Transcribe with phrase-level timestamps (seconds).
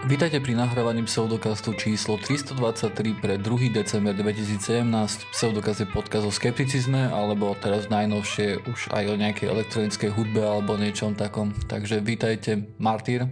[0.00, 3.68] Vítajte pri nahrávaní pseudokastu číslo 323 pre 2.
[3.68, 4.80] december 2017.
[5.28, 10.80] Pseudokast je podkaz o skepticizme, alebo teraz najnovšie už aj o nejakej elektronickej hudbe alebo
[10.80, 11.52] niečom takom.
[11.68, 13.28] Takže vítajte Martyr.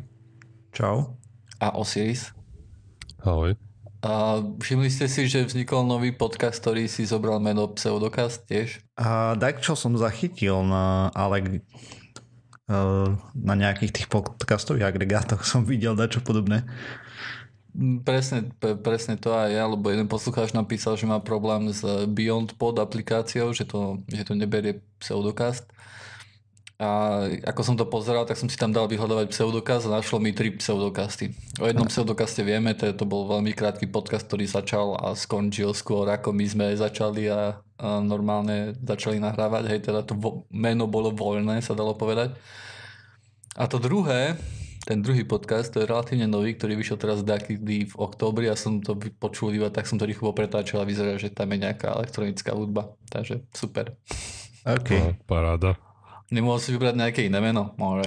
[0.76, 1.16] Čau.
[1.56, 2.36] A Osiris.
[3.24, 3.56] Ahoj.
[4.04, 8.84] A všimli ste si, že vznikol nový podcast, ktorý si zobral meno Pseudokast tiež?
[9.00, 11.64] A tak čo som zachytil, na, ale
[13.32, 16.68] na nejakých tých podcastových agregátoch som videl dačo podobné.
[17.72, 22.60] Mm, presne, presne to aj ja, lebo jeden poslucháč napísal, že má problém s Beyond
[22.60, 25.64] Pod aplikáciou, že to, že to neberie pseudokast.
[26.78, 30.30] A ako som to pozeral, tak som si tam dal vyhľadávať pseudokast a našlo mi
[30.30, 31.34] tri pseudokasty.
[31.58, 36.06] O jednom pseudokaste vieme, to, to bol veľmi krátky podcast, ktorý začal a skončil skôr
[36.06, 39.74] ako my sme začali a, a normálne začali nahrávať.
[39.74, 42.38] Hej, teda to vo, meno bolo voľné, sa dalo povedať.
[43.58, 44.38] A to druhé,
[44.86, 48.94] ten druhý podcast, to je relatívne nový, ktorý vyšiel teraz v októbri a som to
[49.18, 52.94] počul iba, tak som to rýchlo pretáčal a vyzerá, že tam je nejaká elektronická hudba.
[53.10, 53.98] Takže super.
[54.62, 54.90] OK.
[54.94, 55.87] No, paráda.
[56.28, 57.72] Nemohol si vybrať nejaké iné meno?
[57.80, 58.04] Môže.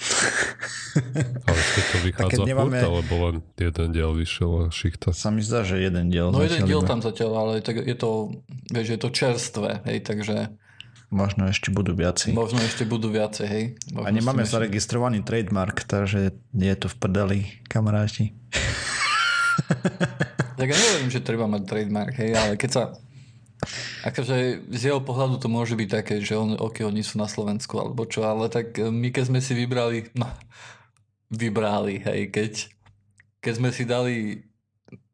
[1.46, 2.80] Ale keď to vychádza nemáme...
[2.80, 5.12] furt, alebo len jeden diel vyšiel a šichta?
[5.12, 6.32] Sa mi zdá, že jeden diel.
[6.32, 8.34] No jeden diel tam zatiaľ, ale je to,
[8.72, 10.50] vieš, je to čerstvé, hej, takže...
[11.10, 12.34] Možno ešte budú viacej.
[12.34, 13.64] Možno ešte budú viacej, hej.
[13.90, 18.30] Možno a nemáme zaregistrovaný trademark, takže je to v prdeli, kamaráti.
[20.58, 22.82] tak ja neviem, že treba mať trademark, hej, ale keď sa
[24.00, 27.76] Akože z jeho pohľadu to môže byť také, že on, ok, oni sú na Slovensku
[27.76, 30.24] alebo čo, ale tak e, my keď sme si vybrali, no,
[31.28, 32.52] vybrali, hej, keď,
[33.44, 34.16] keď sme si dali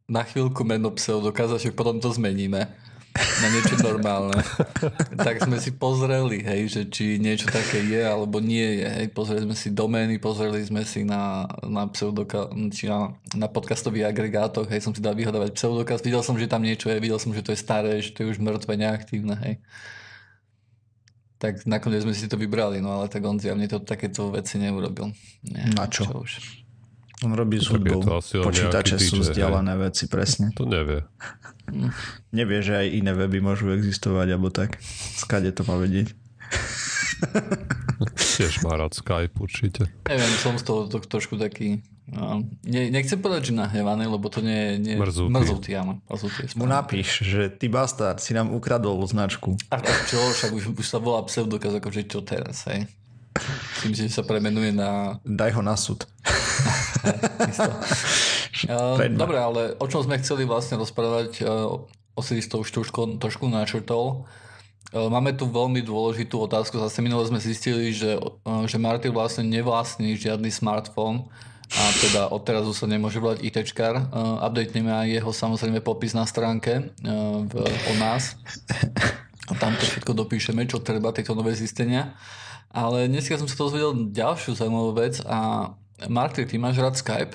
[0.06, 2.85] na chvíľku meno pseudo, že potom to zmeníme
[3.16, 4.40] na niečo normálne.
[5.26, 8.88] tak sme si pozreli, hej, že či niečo také je alebo nie je.
[8.88, 9.06] Hej.
[9.12, 14.68] Pozreli sme si domény, pozreli sme si na, na, pseudoka, či na, na podcastových agregátoch,
[14.68, 17.44] hej, som si dal vyhľadávať pseudokast, videl som, že tam niečo je, videl som, že
[17.44, 19.54] to je staré, že to je už mŕtve, neaktívne, hej.
[21.36, 25.12] Tak nakoniec sme si to vybrali, no ale tak on zjavne to takéto veci neurobil.
[25.44, 26.08] Nie, na čo?
[26.08, 26.65] čo už.
[27.24, 28.04] On robí s hudbou.
[28.20, 30.52] Počítače sú vzdialené veci, presne.
[30.52, 31.00] To nevie.
[32.30, 34.76] Nevie, že aj iné weby môžu existovať, alebo tak.
[35.16, 36.12] Skade to má vedieť.
[38.36, 39.88] Tiež má rád Skype určite.
[40.04, 41.80] Neviem, som z toho to, trošku taký...
[42.06, 44.94] No, ne, nechcem povedať, že nahnevaný, lebo to nie je...
[44.94, 45.32] Mrzutý.
[45.32, 45.98] Mrzutý, áno.
[46.06, 49.58] Mrzutý Mu napíš, že ty bastard, si nám ukradol značku.
[49.74, 52.86] A, a čo, však už, už sa volá pseudokaz, akože čo teraz, hej?
[53.86, 55.20] Myslím, že sa premenuje na...
[55.22, 56.04] Daj ho na súd.
[59.22, 61.44] Dobre, ale o čom sme chceli vlastne rozprávať,
[62.16, 64.24] Osiris to už trošku, trošku načrtol.
[64.94, 66.80] Máme tu veľmi dôležitú otázku.
[66.80, 68.16] Zase minule sme zistili, že,
[68.64, 71.28] že Martin vlastne nevlastní žiadny smartfón
[71.66, 74.14] a teda odteraz sa nemôže volať ITčkar.
[74.40, 78.38] Updatneme aj jeho samozrejme popis na stránke v, o nás.
[79.50, 82.14] A tam to všetko dopíšeme, čo treba, tieto nové zistenia.
[82.76, 85.72] Ale dneska som sa dozvedel ďalšiu zaujímavú vec a
[86.12, 87.32] Marty, ty máš rád Skype?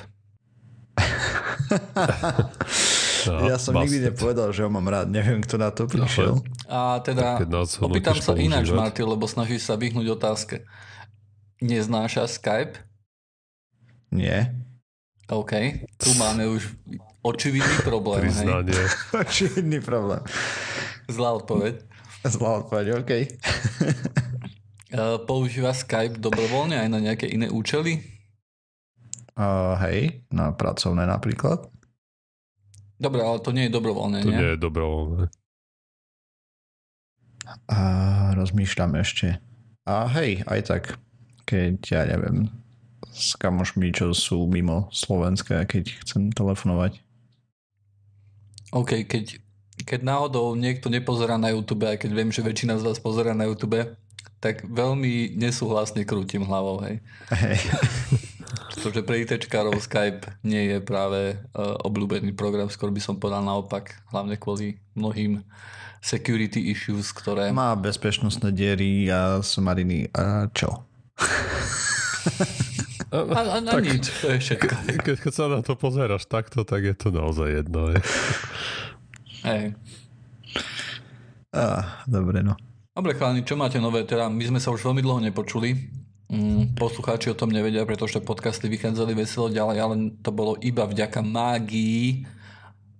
[3.26, 5.10] no, ja som nikdy nepovedal, že ho mám rád.
[5.10, 6.46] Neviem, kto na to prišiel.
[6.70, 7.42] A teda
[7.82, 10.62] opýtam sa ináč, Marty, lebo snažíš sa vyhnúť otázke.
[11.58, 12.78] Neznáša Skype?
[14.14, 14.54] Nie.
[15.26, 15.58] OK.
[15.98, 16.70] Tu máme už
[17.26, 18.30] očividný problém.
[18.30, 18.78] Priznanie.
[19.26, 20.22] očividný problém.
[21.10, 21.82] Zlá odpoveď.
[22.30, 23.12] Zlá odpoveď, OK.
[25.24, 28.04] Používa Skype dobrovoľne aj na nejaké iné účely?
[29.40, 31.72] Uh, hej, na pracovné napríklad.
[33.00, 35.24] Dobre, ale to nie je dobrovoľné, To nie, nie je dobrovoľné.
[37.72, 37.80] A
[38.38, 39.40] rozmýšľam ešte.
[39.88, 40.84] A hej, aj tak,
[41.48, 42.52] keď ja neviem,
[43.10, 47.02] s kamošmi, čo sú mimo Slovenska, keď chcem telefonovať.
[48.72, 49.42] OK, keď,
[49.84, 53.50] keď náhodou niekto nepozerá na YouTube, aj keď viem, že väčšina z vás pozerá na
[53.50, 53.98] YouTube,
[54.42, 56.98] tak veľmi nesúhlasne krútim hlavou, hej.
[57.30, 57.62] Hej.
[58.76, 64.02] Pretože pre ITčkárov Skype nie je práve uh, obľúbený program, skôr by som povedal naopak,
[64.10, 65.46] hlavne kvôli mnohým
[66.02, 67.54] security issues, ktoré...
[67.54, 70.90] Má bezpečnostné diery a smariny a čo?
[73.14, 74.74] a, a, a tak, nič, to je všetko.
[75.06, 77.94] Keď, keď sa na to pozeráš takto, tak je to naozaj jedno.
[79.46, 79.78] Hej.
[81.54, 82.58] Ah, dobre, no.
[82.92, 84.04] Dobre, chalani, čo máte nové?
[84.04, 85.76] Teda my sme sa už veľmi dlho nepočuli.
[86.32, 91.20] Mm, poslucháči o tom nevedia, pretože podcasty vychádzali veselo ďalej, ale to bolo iba vďaka
[91.24, 92.28] mágii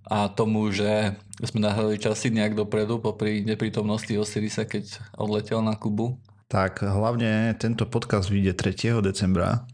[0.08, 6.20] a tomu, že sme nahrali časy nejak dopredu popri neprítomnosti Osirisa, keď odletel na Kubu.
[6.52, 9.00] Tak hlavne tento podcast vyjde 3.
[9.00, 9.64] decembra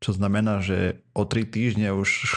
[0.00, 2.30] čo znamená, že o 3 týždne už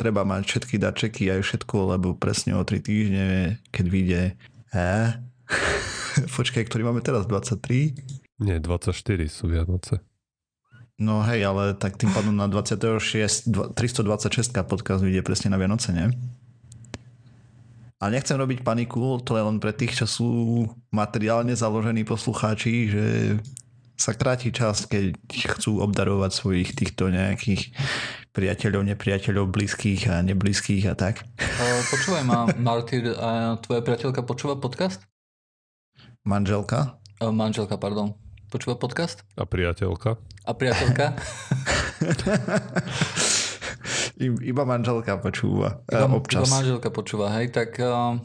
[0.00, 3.26] treba mať všetky dačeky aj všetko, lebo presne o 3 týždne,
[3.74, 4.22] keď vyjde
[4.72, 5.20] eh?
[6.36, 8.42] počkaj, ktorý máme teraz, 23?
[8.42, 8.92] Nie, 24
[9.28, 10.04] sú Vianoce.
[10.96, 16.08] No hej, ale tak tým pádom na 26, 326 podcast vyjde presne na Vianoce, nie?
[18.00, 20.28] A nechcem robiť paniku, to je len pre tých, čo sú
[20.92, 23.04] materiálne založení poslucháči, že
[23.96, 25.16] sa kráti čas, keď
[25.56, 27.72] chcú obdarovať svojich týchto nejakých
[28.36, 31.24] priateľov, nepriateľov, blízkych a neblízkych a tak.
[31.88, 35.00] Počúvaj ma, Martyr, a tvoja priateľka počúva podcast?
[36.26, 36.98] Manželka?
[37.22, 38.18] Manželka, pardon.
[38.50, 39.22] Počúva podcast?
[39.38, 40.18] A priateľka?
[40.42, 41.14] A priateľka?
[44.42, 45.86] Iba manželka počúva.
[45.86, 46.50] Iba, občas.
[46.50, 47.54] Iba manželka počúva, hej.
[47.54, 48.18] Tak uh,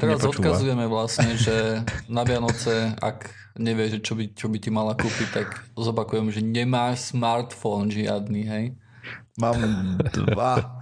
[0.00, 0.32] teraz Nepočúva.
[0.32, 3.28] odkazujeme vlastne, že na Vianoce, ak
[3.60, 8.64] nevieš, čo by, čo by ti mala kúpiť, tak zopakujem, že nemáš smartfón žiadny, hej.
[9.36, 9.60] Mám
[10.08, 10.80] dva.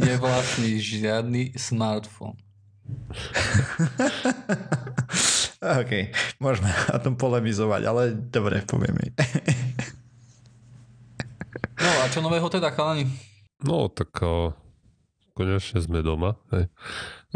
[0.00, 2.40] Nevlastníš žiadny smartfón.
[5.68, 5.92] OK,
[6.40, 9.12] môžeme o tom polemizovať, ale dobre, povieme.
[11.84, 13.04] no a čo nového teda, chalani?
[13.60, 14.56] No, tak uh,
[15.36, 16.40] konečne sme doma.
[16.54, 16.72] Hej.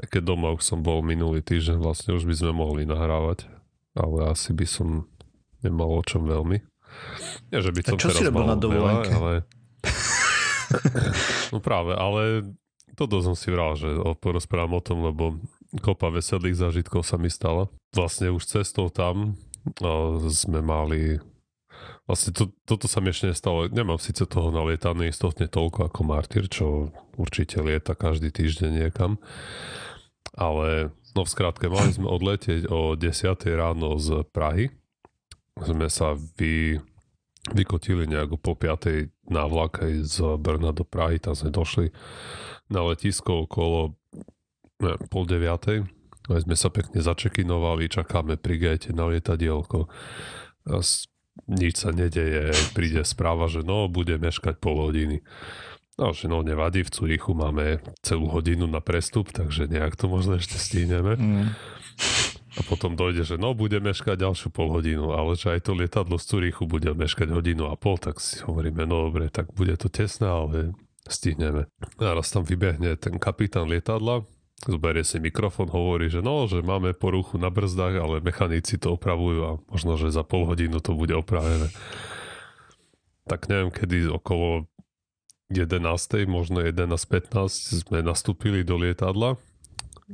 [0.09, 3.45] Keď doma už som bol minulý týždeň, vlastne už by sme mohli nahrávať,
[3.99, 5.05] ale asi by som
[5.61, 6.59] nemal o čom veľmi.
[7.53, 9.33] Nie, že by som čo teraz si mal na veľa, ale...
[11.53, 12.47] no práve, ale
[12.95, 13.89] toto som si vral, že
[14.21, 15.41] porozprávam o tom, lebo
[15.81, 17.73] kopa veselých zážitkov sa mi stala.
[17.97, 19.41] Vlastne už cestou tam
[20.29, 21.23] sme mali
[22.03, 23.71] Vlastne to, toto sa mi ešte nestalo.
[23.71, 29.23] Nemám síce toho nalietané istotne toľko ako Martyr, čo určite lieta každý týždeň niekam.
[30.35, 34.75] Ale no v skrátke, mali sme odletieť o 10 ráno z Prahy.
[35.63, 36.83] Sme sa vy,
[37.55, 41.23] vykotili nejako po 5 na vlak z Brna do Prahy.
[41.23, 41.95] Tam sme došli
[42.67, 43.95] na letisko okolo
[44.83, 45.87] ne, pol deviatej.
[46.31, 49.91] Aj sme sa pekne začekinovali, čakáme pri gate na lietadielko.
[50.71, 50.79] A
[51.51, 55.25] nič sa nedeje, príde správa, že no, bude meškať pol hodiny.
[56.01, 60.41] No, že no, nevadí, v Curichu máme celú hodinu na prestup, takže nejak to možno
[60.41, 61.19] ešte stihneme.
[61.19, 61.47] Mm.
[62.53, 66.17] A potom dojde, že no, bude meškať ďalšiu pol hodinu, ale že aj to lietadlo
[66.21, 69.89] z Curichu bude meškať hodinu a pol, tak si hovoríme, no dobre, tak bude to
[69.89, 70.77] tesné, ale
[71.09, 71.69] stihneme.
[72.01, 74.25] A raz tam vybehne ten kapitán lietadla,
[74.63, 79.41] Zberie si mikrofón, hovorí, že no, že máme poruchu na brzdách, ale mechanici to opravujú
[79.43, 81.67] a možno, že za pol hodinu to bude opravené.
[83.27, 84.71] Tak neviem, kedy okolo
[85.51, 85.83] 11.
[86.31, 89.35] možno 11.15 sme nastúpili do lietadla.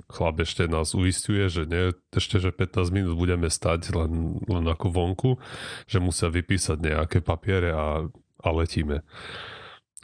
[0.08, 4.86] Chlap ešte nás uistuje, že nie, ešte, že 15 minút budeme stať len, len ako
[4.88, 5.30] vonku,
[5.84, 8.06] že musia vypísať nejaké papiere a,
[8.40, 9.04] a letíme.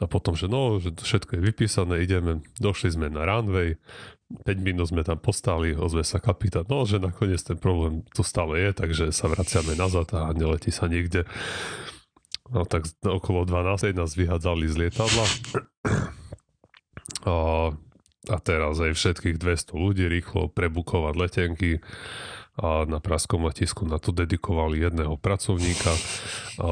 [0.03, 3.79] A potom, že no, že všetko je vypísané, ideme, došli sme na runway,
[4.25, 8.57] 5 minút sme tam postali, ozve sa kapitán, no, že nakoniec ten problém tu stále
[8.57, 11.29] je, takže sa vraciame nazad a neletí sa nikde.
[12.49, 15.25] No tak okolo 12 nás vyhádzali z lietadla.
[17.25, 17.37] A,
[18.29, 21.71] a teraz aj všetkých 200 ľudí rýchlo prebukovať letenky
[22.55, 25.91] a na Praskom letisku na to dedikovali jedného pracovníka.
[26.63, 26.71] A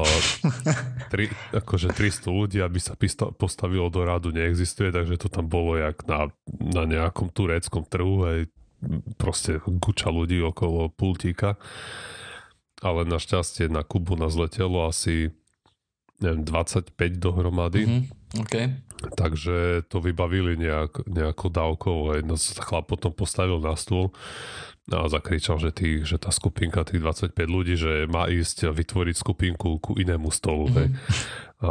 [1.12, 2.96] tri, akože 300 ľudí, aby sa
[3.36, 8.38] postavilo do rádu, neexistuje, takže to tam bolo jak na, na nejakom tureckom trhu, aj
[9.20, 11.60] proste guča ľudí okolo pultíka.
[12.80, 15.32] Ale našťastie na Kubu nás letelo asi
[16.20, 17.84] neviem, 25 dohromady.
[17.84, 18.40] Mm-hmm.
[18.40, 18.66] Okay.
[19.12, 21.96] Takže to vybavili nejak, nejakou dávkou.
[22.16, 24.16] Aj nás chlap potom postavil na stôl
[24.92, 29.80] a zakričal, že, tých, že tá skupinka tých 25 ľudí, že má ísť vytvoriť skupinku
[29.80, 30.68] ku inému stolu.
[30.68, 30.76] Mm-hmm.
[30.76, 30.88] Hej.
[31.64, 31.70] A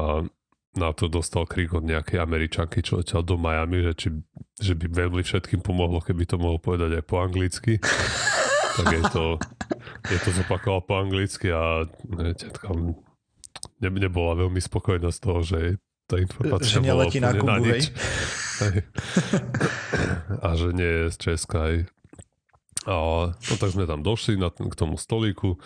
[0.73, 4.07] na to dostal krik od nejakej američanky, čo letel do Miami, že, či,
[4.57, 7.77] že by veľmi všetkým pomohlo, keby to mohol povedať aj po anglicky.
[8.81, 9.25] tak je to,
[10.09, 11.85] je to zopakoval po anglicky a
[12.33, 15.59] tetka ne, nebola veľmi spokojná z toho, že
[16.13, 17.83] tá informácia že úplne na, Kubu, na nič.
[20.45, 21.59] A že nie je z Česka.
[21.73, 21.77] Hej.
[22.85, 22.95] A
[23.33, 25.57] no tak sme tam došli na, k tomu stolíku.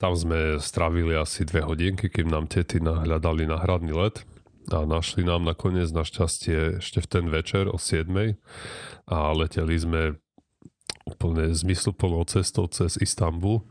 [0.00, 4.24] Tam sme stravili asi dve hodinky, kým nám tety nahľadali náhradný let
[4.72, 8.06] a našli nám nakoniec našťastie ešte v ten večer o 7
[9.10, 10.16] a leteli sme
[11.04, 13.66] úplne zmysluplnou cestou cez Istanbul.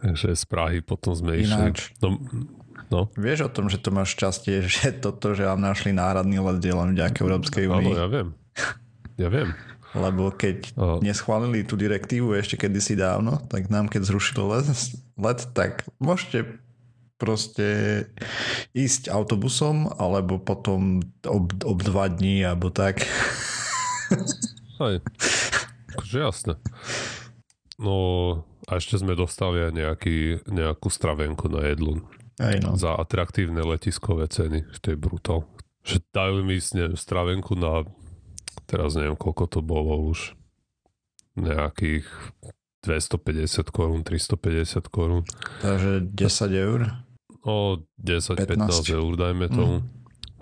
[0.00, 1.94] Takže z Prahy potom sme Ináč.
[1.94, 2.02] išli...
[2.02, 2.18] No,
[2.92, 3.08] no.
[3.16, 6.74] Vieš o tom, že to máš šťastie, že toto, že vám našli náhradný let je
[6.76, 7.92] len vďaka Európskej únii?
[7.92, 8.28] Áno, ja viem.
[9.16, 9.50] Ja viem.
[9.92, 11.00] Lebo keď oh.
[11.04, 14.66] neschválili tú direktívu ešte kedysi dávno, tak nám keď zrušili let,
[15.20, 16.62] let tak môžete
[17.20, 17.68] proste
[18.74, 23.06] ísť autobusom, alebo potom ob, ob dva dní, alebo tak.
[24.82, 24.98] Aj,
[25.94, 26.58] akože jasné.
[27.78, 27.94] No
[28.66, 30.18] a ešte sme dostali aj nejaký,
[30.50, 32.02] nejakú stravenku na jedlu.
[32.42, 32.74] Aj no.
[32.74, 34.66] Za atraktívne letiskové ceny.
[34.82, 35.46] To je brutál.
[35.86, 37.86] Že dali mi neviem, stravenku na
[38.66, 40.34] teraz neviem koľko to bolo už
[41.36, 42.06] nejakých
[42.82, 45.22] 250 korún, 350 korún.
[45.62, 46.80] Takže 10 eur?
[47.46, 49.76] O 10-15 eur, dajme tomu.
[49.82, 49.86] Mm.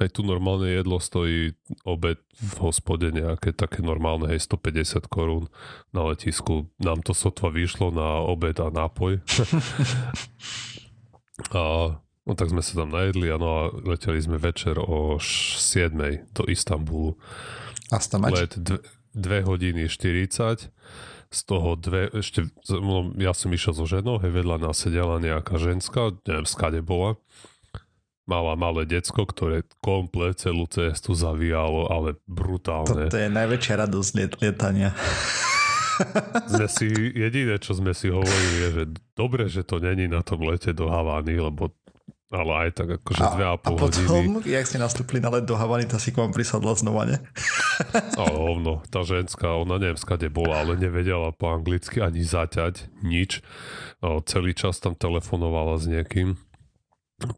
[0.00, 1.52] Aj tu normálne jedlo stojí
[1.85, 5.52] obed v hospode nejaké také normálne, hej, 150 korún
[5.92, 6.73] na letisku.
[6.80, 9.21] Nám to sotva vyšlo na obed a nápoj.
[11.54, 15.97] a no tak sme sa tam najedli a no a leteli sme večer o 7
[16.37, 17.16] do Istanbulu.
[17.90, 18.30] A stamať?
[18.37, 18.52] Let
[19.16, 20.70] 2 hodiny 40
[21.30, 25.62] z toho dve, ešte, no, ja som išiel so ženou, hej, vedľa nás sedela nejaká
[25.62, 27.14] ženská, neviem, skade bola,
[28.26, 33.06] mala malé decko, ktoré komplet celú cestu zavíjalo, ale brutálne.
[33.06, 34.90] To, to je najväčšia radosť liet, lietania.
[36.49, 40.42] Sme si, jediné, čo sme si hovorili, je, že dobre, že to není na tom
[40.42, 41.71] lete do Havány, lebo
[42.30, 44.54] ale aj tak akože dve a pol a potom, hodiny.
[44.54, 47.19] jak ste nastúpili na let do Havany, tá si k vám prisadla znova, ne?
[48.14, 53.42] A hovno, tá ženská, ona neviem skade bola, ale nevedela po anglicky ani zaťať, nič.
[54.30, 56.38] Celý čas tam telefonovala s niekým.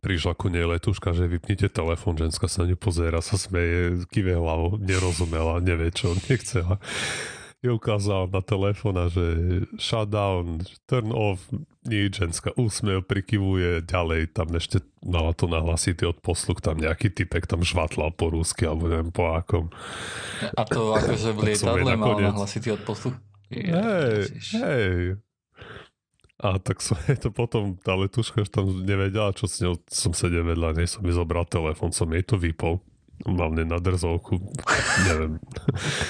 [0.04, 5.64] Prišla ku nej letuška, že vypnite telefon, ženská sa nepozera, sa smeje, kive hlavou, nerozumela,
[5.64, 6.76] nevie čo, nechcela
[7.62, 9.22] je ukázal na telefóna, že
[9.78, 11.46] shutdown, turn off,
[11.86, 17.46] nič, ženská úsmev, prikyvuje ďalej, tam ešte mala to nahlasitý od posluch, tam nejaký typek
[17.46, 19.70] tam žvatlal po rúsky, alebo neviem po akom.
[20.58, 23.14] A to akože v lietadle mal nahlasitý od posluch?
[23.54, 25.22] Hej, hej.
[26.42, 30.10] A tak som je to potom, tá letuška už tam nevedela, čo s ňou, som
[30.10, 32.82] sedel vedľa nej, som mi zobral telefon, som jej to vypol
[33.22, 34.38] hlavne na drzovku,
[35.06, 35.38] neviem.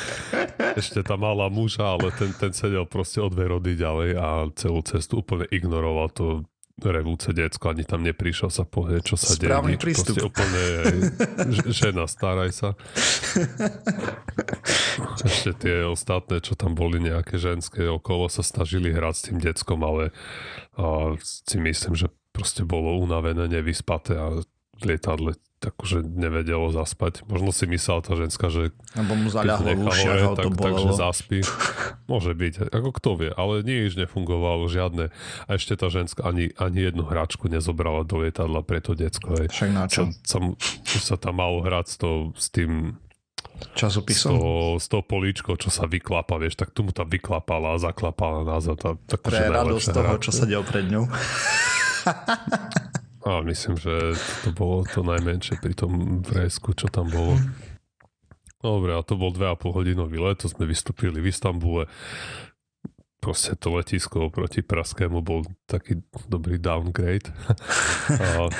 [0.80, 4.80] Ešte tam mala muža, ale ten, ten sedel proste o dve rody ďalej a celú
[4.80, 6.48] cestu úplne ignoroval to
[6.80, 9.52] revúce decko, ani tam neprišiel sa pozrieť, čo sa deje.
[9.52, 10.16] Správny prístup.
[10.18, 10.96] Proste úplne aj,
[11.84, 12.68] žena, staraj sa.
[15.22, 19.80] Ešte tie ostatné, čo tam boli nejaké ženské okolo, sa snažili hrať s tým deckom,
[19.84, 20.10] ale
[20.74, 24.40] a, si myslím, že proste bolo unavené, nevyspaté a
[24.86, 27.22] lietadle akože nevedelo zaspať.
[27.30, 31.38] Možno si myslela tá ženská, že Lebo mu zaľahlo v ušiach, tak, to takže zaspí.
[32.10, 35.14] Môže byť, ako kto vie, ale nič nefungovalo, žiadne.
[35.46, 39.38] A ešte tá ženská ani, ani jednu hračku nezobrala do lietadla pre to decko.
[39.38, 39.54] Hej.
[39.54, 40.10] Však na čo?
[40.26, 42.98] Sa, sa, sa tam malo hrať s, to, s tým
[43.78, 44.34] časopisom?
[44.34, 44.50] S, to,
[44.82, 48.78] s tou políčkou, čo sa vyklapa, vieš, tak tomu tam vyklapala a zaklapala nazad.
[48.82, 51.06] A, tak, Pre radosť toho, čo sa diel pred ňou.
[53.22, 57.38] A myslím, že to bolo to najmenšie pri tom vresku, čo tam bolo.
[58.62, 61.90] Dobre, a to bol 2,5 hodinový let, to sme vystúpili v Istambule.
[63.22, 67.30] Proste to letisko proti Praskému bol taký dobrý downgrade.
[68.18, 68.50] a,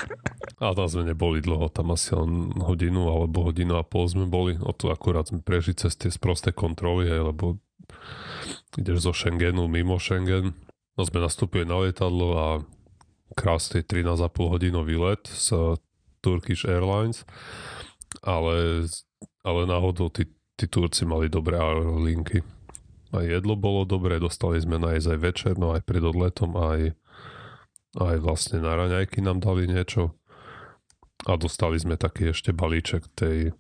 [0.63, 4.55] a tam sme neboli dlho, tam asi len hodinu alebo hodinu a pol sme boli.
[4.63, 7.59] O to akurát sme prežili cez tie sprosté kontroly, hej, lebo
[8.79, 10.55] ideš zo Schengenu mimo Schengen.
[10.95, 12.47] No sme nastúpili na lietadlo a
[13.33, 15.77] krásny 13,5 hodinový let z
[16.23, 17.27] Turkish Airlines,
[18.23, 18.87] ale,
[19.43, 22.47] ale náhodou tí, tí Turci mali dobré aerolinky.
[23.13, 26.97] Aj jedlo bolo dobré, dostali sme nájsť aj večer, no aj pred odletom, aj,
[28.01, 30.17] aj vlastne na raňajky nám dali niečo.
[31.29, 33.53] A dostali sme taký ešte balíček tej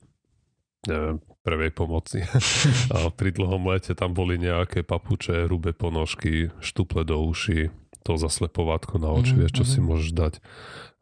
[0.88, 2.24] neviem, prvej pomoci.
[2.96, 8.98] a pri dlhom lete tam boli nejaké papuče, hrubé ponožky, štuple do uší, to zaslepovátko
[8.98, 9.40] na oči, mm-hmm.
[9.46, 9.86] vieš, čo si mhm.
[9.86, 10.34] môžeš dať.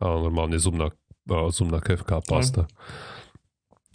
[0.00, 0.92] A normálne zubná,
[1.52, 2.64] zubná kevka a pasta.
[2.64, 3.28] Mm.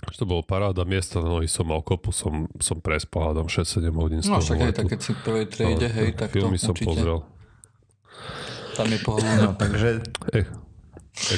[0.05, 4.21] To bolo paráda, miesta na nohy som mal kopu, som, som prespal, dám 6-7 hodín
[4.21, 6.75] z No však aj tak, keď si v prvej triede, hej, tak filmy to som
[6.77, 6.87] určite.
[6.93, 7.19] pozrel.
[8.77, 9.39] Tam je pohodlné.
[9.41, 10.05] No, takže...
[10.35, 10.45] E,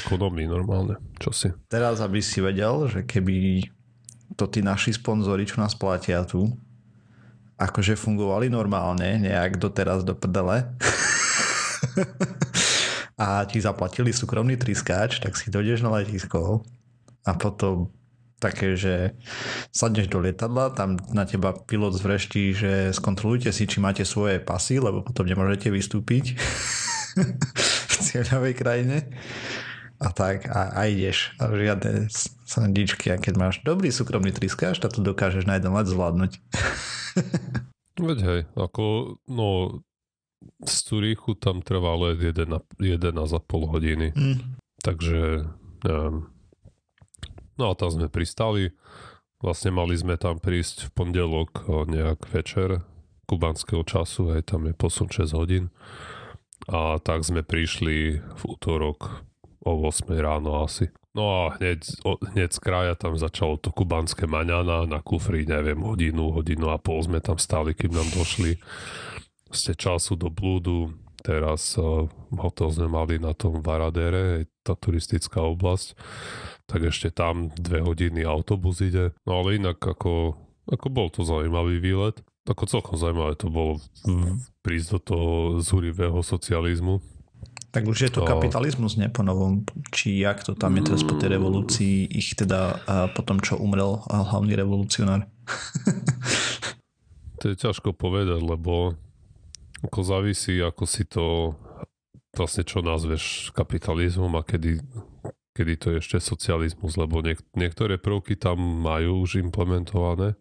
[0.03, 1.53] ekonomii normálne, čo si.
[1.71, 3.69] Teraz, aby si vedel, že keby
[4.35, 6.49] to tí naši sponzori, čo nás platia tu,
[7.57, 10.65] akože fungovali normálne, nejak doteraz do prdele,
[13.23, 16.61] a ti zaplatili súkromný triskáč, tak si dojdeš na letisko
[17.25, 17.91] a potom
[18.37, 19.17] také, že
[19.73, 24.77] sadneš do lietadla, tam na teba pilot zvreští, že skontrolujte si, či máte svoje pasy,
[24.77, 26.37] lebo potom nemôžete vystúpiť
[27.91, 28.97] v cieľovej krajine.
[29.97, 31.33] A tak, a, a ideš.
[31.41, 32.05] A žiadne
[32.45, 33.09] sandičky.
[33.09, 36.37] A keď máš dobrý súkromný triskáč, tak to dokážeš na jeden let zvládnuť.
[38.07, 39.81] Veď hej, ako, no,
[40.65, 42.79] z Turíchu tam trvalo 1,5
[43.49, 44.07] hodiny.
[44.13, 44.37] Mm.
[44.85, 45.49] takže
[45.83, 46.29] neviem.
[47.57, 48.69] No a tam sme pristali.
[49.37, 52.81] Vlastne mali sme tam prísť v pondelok nejak večer
[53.27, 55.69] kubanského času, aj tam je posun 6 hodín.
[56.71, 59.27] A tak sme prišli v útorok
[59.61, 60.89] o 8 ráno asi.
[61.17, 66.29] No a hneď, hneď z kraja tam začalo to kubanské maňana na kufri, neviem, hodinu,
[66.29, 68.61] hodinu a pol sme tam stáli, kým nám došli
[69.51, 70.93] ste času do blúdu.
[71.21, 72.07] Teraz uh,
[72.39, 75.97] hotel sme mali na tom Varadere, tá turistická oblasť,
[76.69, 79.11] tak ešte tam dve hodiny autobus ide.
[79.27, 80.39] No ale inak ako,
[80.71, 82.23] ako bol to zaujímavý výlet.
[82.47, 83.83] Ako celkom zaujímavé to bolo
[84.63, 87.03] prísť do toho zúrivého socializmu
[87.77, 89.61] tak už je to, to kapitalizmus, ne po novom,
[89.93, 92.81] či jak to tam je teraz po tej revolúcii, ich teda
[93.13, 95.29] po tom, čo umrel hlavný revolucionár.
[97.37, 98.97] to je ťažko povedať, lebo
[99.85, 101.53] ako závisí, ako si to
[102.33, 104.81] vlastne čo nazveš kapitalizmom a kedy,
[105.57, 110.37] kedy to je ešte socializmus, lebo niek- niektoré prvky tam majú už implementované,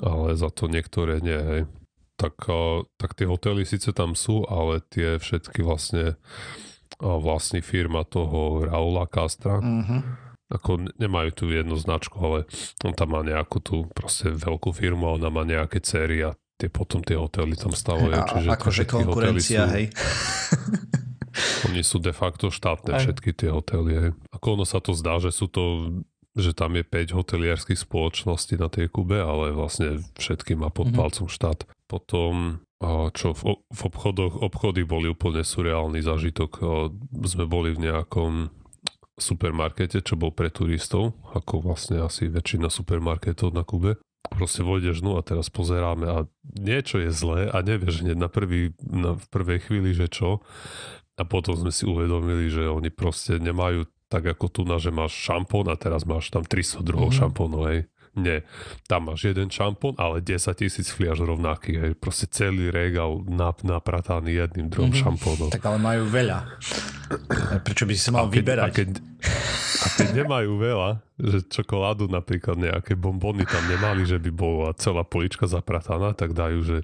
[0.00, 1.62] ale za to niektoré nie, hej
[2.22, 2.38] tak,
[3.00, 6.14] tak tie hotely síce tam sú, ale tie všetky vlastne
[7.02, 9.58] vlastní firma toho Raula Castra.
[9.58, 10.00] Mm-hmm.
[10.52, 12.44] Ako nemajú tu jednu značku, ale
[12.84, 16.68] on tam má nejakú tú proste veľkú firmu a ona má nejaké céry a tie
[16.72, 18.12] potom tie hotely tam stavajú.
[18.12, 19.84] A, čiže akože konkurencia, sú, hej.
[21.72, 23.02] oni sú de facto štátne, aj.
[23.08, 23.92] všetky tie hotely.
[23.96, 24.10] Hej.
[24.34, 25.94] Ako ono sa to zdá, že sú to
[26.32, 30.96] že tam je 5 hoteliarských spoločností na tej Kube, ale vlastne všetky má pod mm-hmm.
[30.96, 31.68] palcom štát.
[31.84, 32.64] Potom
[33.14, 36.50] čo v, v obchodoch, obchody boli úplne surreálny zážitok.
[37.22, 38.50] Sme boli v nejakom
[39.14, 44.02] supermarkete, čo bol pre turistov, ako vlastne asi väčšina supermarketov na Kube.
[44.30, 48.70] Proste vojdeš no a teraz pozeráme a niečo je zlé a nevieš hneď na, prvý,
[48.82, 50.44] na v prvej chvíli, že čo.
[51.18, 55.16] A potom sme si uvedomili, že oni proste nemajú tak ako tu na, že máš
[55.16, 57.16] šampón a teraz máš tam 300 druhov mm.
[57.16, 57.88] šampónov, hej.
[58.12, 58.44] Nie,
[58.92, 61.78] tam máš jeden šampón, ale 10 tisíc fliaž rovnakých.
[61.80, 61.92] Hej.
[61.96, 65.16] Proste celý regál nap, naprataný jedným druhom mm-hmm.
[65.16, 65.48] šampónom.
[65.48, 66.60] Tak ale majú veľa.
[67.64, 68.64] Prečo by si sa mal a keď, vyberať?
[68.68, 68.88] A keď,
[69.80, 75.08] a keď nemajú veľa, že čokoládu napríklad nejaké bombony tam nemali, že by bola celá
[75.08, 76.76] polička zaprataná, tak dajú, že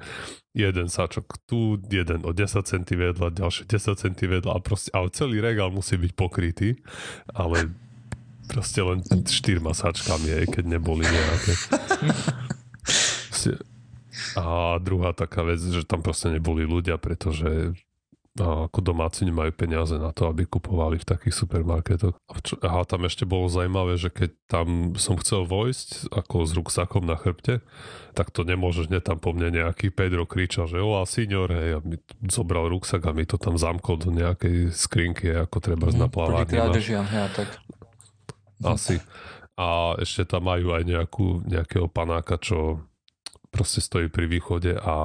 [0.56, 5.12] jeden sačok tu, jeden o 10 cm vedľa, ďalšie 10 cm vedľa a proste, ale
[5.12, 6.80] celý regál musí byť pokrytý,
[7.36, 7.68] ale
[8.48, 11.52] proste len štyrma sačkami, aj keď neboli nejaké.
[14.34, 17.76] A druhá taká vec, že tam proste neboli ľudia, pretože
[18.38, 22.14] ako domáci nemajú peniaze na to, aby kupovali v takých supermarketoch.
[22.62, 27.18] A tam ešte bolo zaujímavé, že keď tam som chcel vojsť ako s ruksakom na
[27.18, 27.58] chrbte,
[28.14, 31.80] tak to nemôžeš, ne tam po mne nejaký Pedro kričal, že o, senior, hej, a
[31.82, 31.98] mi
[32.30, 36.58] zobral ruksak a mi to tam zamkol do nejakej skrinky, ako treba mm, na plávárni.
[37.10, 37.48] ja, tak.
[38.64, 38.98] Asi.
[39.58, 42.82] A ešte tam majú aj nejakú, nejakého panáka, čo
[43.50, 44.96] proste stojí pri východe a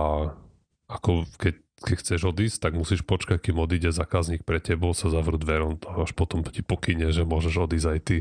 [0.85, 5.41] ako keď, keď chceš odísť, tak musíš počkať, kým odíde zákazník pre tebou, sa zavrú
[5.41, 8.17] dverom, to až potom ti pokyne, že môžeš odísť aj ty.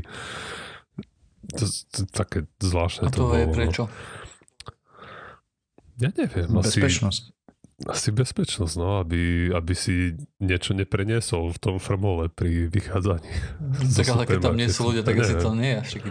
[1.53, 3.35] To, to, to také zvláštne a to, to bolo.
[3.35, 3.53] je no.
[3.53, 3.83] prečo?
[6.01, 6.49] Ja neviem.
[6.49, 7.23] Bezpečnosť.
[7.29, 7.42] Asi,
[7.83, 13.31] asi bezpečnosť, no, aby, aby si niečo nepreniesol v tom formole pri vychádzaní.
[13.91, 16.09] Tak ale keď tam nie sú ľudia, tak asi to nie je až taký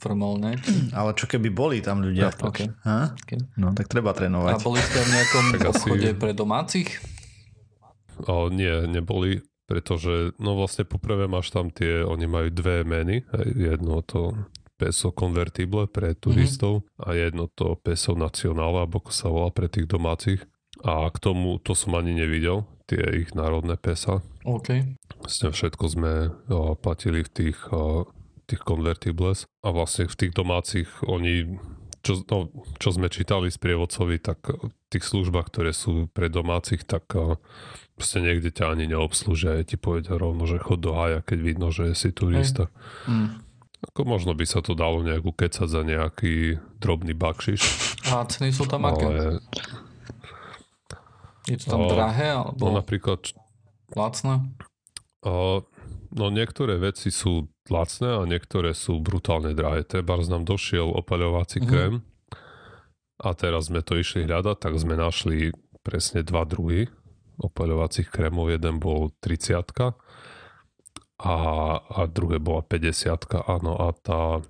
[0.00, 0.56] formol, ne?
[0.96, 2.32] Ale čo keby boli tam ľudia?
[2.32, 2.72] No, okay.
[2.84, 3.40] okay.
[3.60, 4.52] no tak treba trénovať.
[4.56, 6.18] A boli ste v nejakom obchode asi...
[6.18, 6.88] pre domácich?
[8.28, 13.24] O, nie, neboli, pretože no vlastne poprvé máš tam tie, oni majú dve meny,
[13.56, 14.36] jedno to
[14.80, 17.04] peso convertible pre turistov mm-hmm.
[17.04, 20.40] a jedno to peso nacionále, alebo ako sa volá pre tých domácich.
[20.80, 24.24] A k tomu, to som ani nevidel, tie ich národné pesa.
[24.42, 24.98] OK.
[25.20, 26.12] Vlastne všetko sme
[26.48, 28.08] o, platili v tých, o,
[28.48, 31.60] tých convertibles a vlastne v tých domácich oni,
[32.02, 36.82] čo, no, čo sme čítali z prievodcovi, tak v tých službách, ktoré sú pre domácich,
[36.82, 37.36] tak o,
[37.94, 39.60] proste niekde ťa ani neobslúžia.
[39.62, 42.72] Ti povedia rovno, že chod do haja, keď vidno, že si turista.
[43.04, 43.44] Mm.
[43.92, 47.60] Ako možno by sa to dalo nejakú kecať za nejaký drobný bakšiš.
[48.12, 49.04] A ceny sú tam aké?
[49.08, 49.40] Ale
[51.48, 52.36] je to tam o, drahé?
[52.36, 53.32] Alebo no napríklad...
[53.94, 54.44] Lacné?
[55.24, 55.64] O,
[56.12, 59.86] no niektoré veci sú lacné a niektoré sú brutálne drahé.
[59.86, 61.70] Treba nám došiel opaľovací mm-hmm.
[61.70, 61.94] krém
[63.20, 65.52] a teraz sme to išli hľadať, tak sme našli
[65.84, 66.88] presne dva druhy
[67.40, 68.52] opaľovacích krémov.
[68.52, 69.60] Jeden bol 30
[71.20, 71.36] a,
[71.84, 74.40] a druhé bola 50 áno a tá,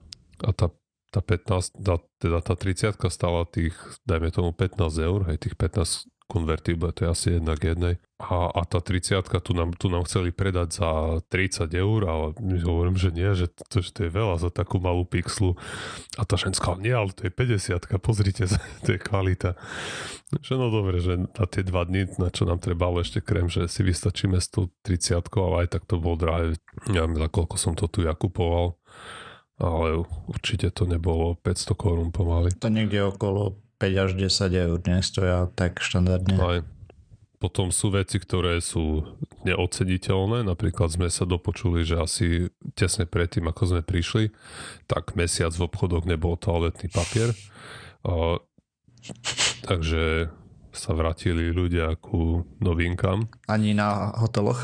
[0.47, 0.71] a tá
[1.11, 3.75] tá 15, tá, teda tá 30 stala tých,
[4.07, 7.99] dajme tomu 15 eur, hej, tých 15 konvertible, to je asi jednak jednej.
[8.23, 10.91] A, a tá 30 tu nám, tu nám chceli predať za
[11.27, 14.79] 30 eur, ale my hovorím, že nie, že to, že to je veľa za takú
[14.79, 15.59] malú pixlu.
[16.15, 18.47] A tá ženská, nie, ale to je 50 pozrite,
[18.87, 19.59] to je kvalita.
[20.39, 23.67] Že no dobre, že na tie dva dny, na čo nám trebalo ešte krem, že
[23.67, 26.55] si vystačíme s tou 30 ale aj tak to bolo drahé.
[26.87, 28.79] Ja neviem, za koľko som to tu ja kupoval
[29.61, 32.57] ale určite to nebolo 500 korún pomaly.
[32.65, 36.37] To niekde okolo 5 až 10 eur dnes stoja tak štandardne.
[36.37, 36.61] Aj.
[37.41, 39.17] Potom sú veci, ktoré sú
[39.49, 40.45] neoceniteľné.
[40.45, 44.29] Napríklad sme sa dopočuli, že asi tesne predtým, ako sme prišli,
[44.85, 47.33] tak mesiac v obchodoch nebol toaletný papier.
[48.05, 48.37] A,
[49.65, 50.29] takže
[50.77, 53.25] sa vrátili ľudia ku novinkám.
[53.49, 54.61] Ani na hoteloch?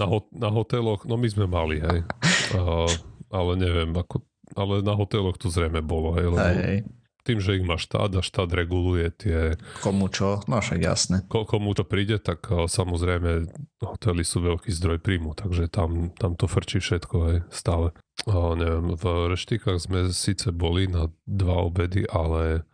[0.00, 2.04] na, ho- na hoteloch, no my sme mali, hej.
[2.52, 2.84] A,
[3.32, 4.20] ale neviem, ako,
[4.52, 6.28] ale na hoteloch to zrejme bolo, hej.
[6.28, 6.78] Lebo, hej, hej
[7.28, 9.38] tým, že ich má štát a štát reguluje tie...
[9.84, 10.40] Komu čo?
[10.48, 11.16] No však jasné.
[11.28, 13.52] Ko, komu to príde, tak samozrejme
[13.84, 17.92] hotely sú veľký zdroj príjmu, takže tam, tam to frčí všetko aj stále.
[18.24, 22.64] A neviem, v reštikách sme síce boli na dva obedy, ale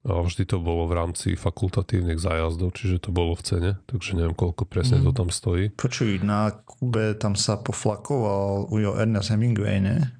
[0.00, 4.64] vždy to bolo v rámci fakultatívnych zájazdov, čiže to bolo v cene, takže neviem, koľko
[4.64, 5.04] presne mm.
[5.04, 5.76] to tam stojí.
[5.76, 10.19] Počuj, na Kube tam sa poflakoval Ujo Ernest Hemingway, ne?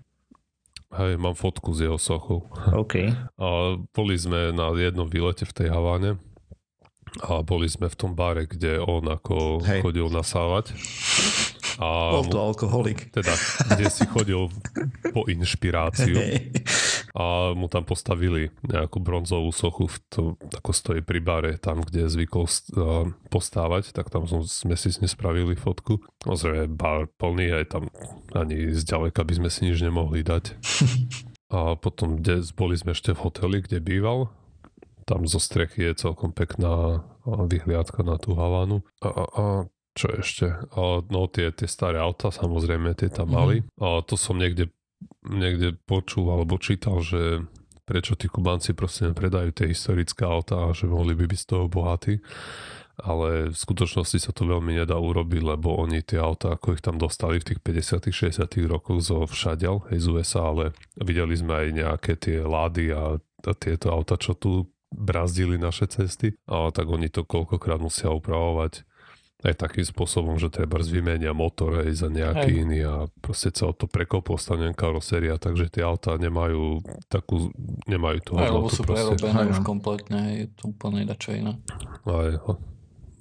[0.91, 2.51] Hej, mám fotku z jeho sochou.
[2.75, 3.15] OK.
[3.39, 6.19] A boli sme na jednom výlete v tej Haváne
[7.19, 9.83] a boli sme v tom bare, kde on ako Hej.
[9.83, 10.75] chodil nasávať.
[11.81, 13.09] A Bol to alkoholik.
[13.11, 13.33] Teda,
[13.73, 14.53] kde si chodil
[15.11, 16.19] po inšpiráciu.
[16.19, 16.53] Hey.
[17.15, 20.23] A mu tam postavili nejakú bronzovú sochu, v to,
[20.55, 22.47] ako stojí pri bare, tam, kde zvykol
[23.29, 25.99] postávať, tak tam sme si nespravili fotku.
[26.23, 27.91] Ozrejme, bar plný, aj tam
[28.35, 30.45] ani zďaleka by sme si nič nemohli dať.
[31.51, 34.31] A potom kde, boli sme ešte v hoteli, kde býval.
[35.03, 38.87] Tam zo strechy je celkom pekná vyhliadka na tú Havánu.
[39.03, 39.45] A, a, a
[39.99, 40.47] čo ešte?
[40.47, 43.67] A, no tie, tie staré auta, samozrejme, tie tam mali.
[43.67, 43.83] Mm-hmm.
[43.83, 44.71] A to som niekde,
[45.27, 47.45] niekde počul alebo čítal, že
[47.85, 51.67] prečo tí Kubanci proste nepredajú tie historické auta a že mohli by byť z toho
[51.67, 52.23] bohatí.
[53.01, 57.01] Ale v skutočnosti sa to veľmi nedá urobiť, lebo oni tie auta, ako ich tam
[57.01, 61.69] dostali v tých 50 60 rokoch zo všadial, hej, z USA, ale videli sme aj
[61.73, 67.09] nejaké tie lády a, a tieto auta, čo tu brazdili naše cesty, a tak oni
[67.09, 68.85] to koľkokrát musia upravovať
[69.41, 72.61] aj takým spôsobom, že treba vymenia motor aj za nejaký aj.
[72.61, 77.49] iný a proste celé to prekoplo stane karoséria, takže tie autá nemajú takú,
[77.89, 78.57] nemajú tú hodnotu.
[78.57, 81.57] Lebo sú prerobené už kompletne, je to úplne dačo iné.
[82.05, 82.33] Aj,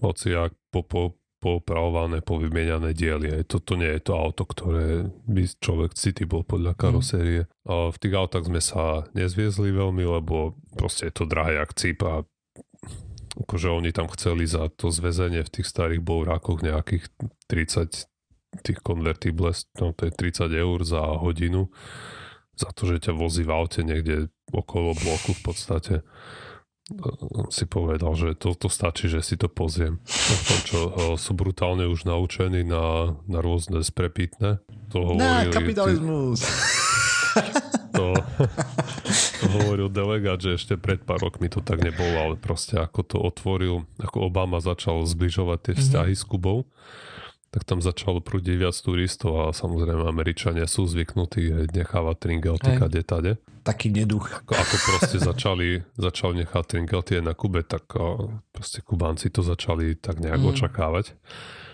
[0.03, 1.03] hoci ak po, po,
[1.39, 3.31] poopravované, povymieniané diely.
[3.31, 6.79] Aj toto nie je to auto, ktoré by človek city bol podľa mhm.
[6.79, 7.41] karosérie.
[7.47, 7.51] Mm.
[7.69, 12.03] A v tých autách sme sa nezviezli veľmi, lebo proste je to drahé jak cip
[12.03, 12.27] a
[13.37, 17.09] akože oni tam chceli za to zväzenie v tých starých bourákoch nejakých
[17.45, 18.09] 30
[18.65, 21.69] tých convertibles, no to je 30 eur za hodinu
[22.59, 25.93] za to, že ťa vozí v aute niekde okolo bloku v podstate
[27.53, 30.01] si povedal, že to, to stačí, že si to pozriem.
[30.49, 30.79] Tom, čo
[31.21, 34.57] sú brutálne už naučení na, na rôzne sprepitné.
[34.89, 36.41] To hovorili, na kapitalizmus.
[36.41, 36.57] To,
[37.93, 38.05] to
[39.49, 43.89] hovoril delegát, že ešte pred pár rokmi to tak nebolo, ale proste ako to otvoril,
[43.97, 46.25] ako Obama začal zbližovať tie vzťahy mm-hmm.
[46.25, 46.69] s Kubou,
[47.49, 53.31] tak tam začalo prúdiť viac turistov a samozrejme Američania sú zvyknutí nechávať tringelty kade tade.
[53.65, 54.45] Taký neduch.
[54.45, 57.89] Ako, ako proste začali, začali nechať tringelty aj na Kube, tak
[58.53, 60.49] proste Kubánci to začali tak nejak mm.
[60.53, 61.17] očakávať,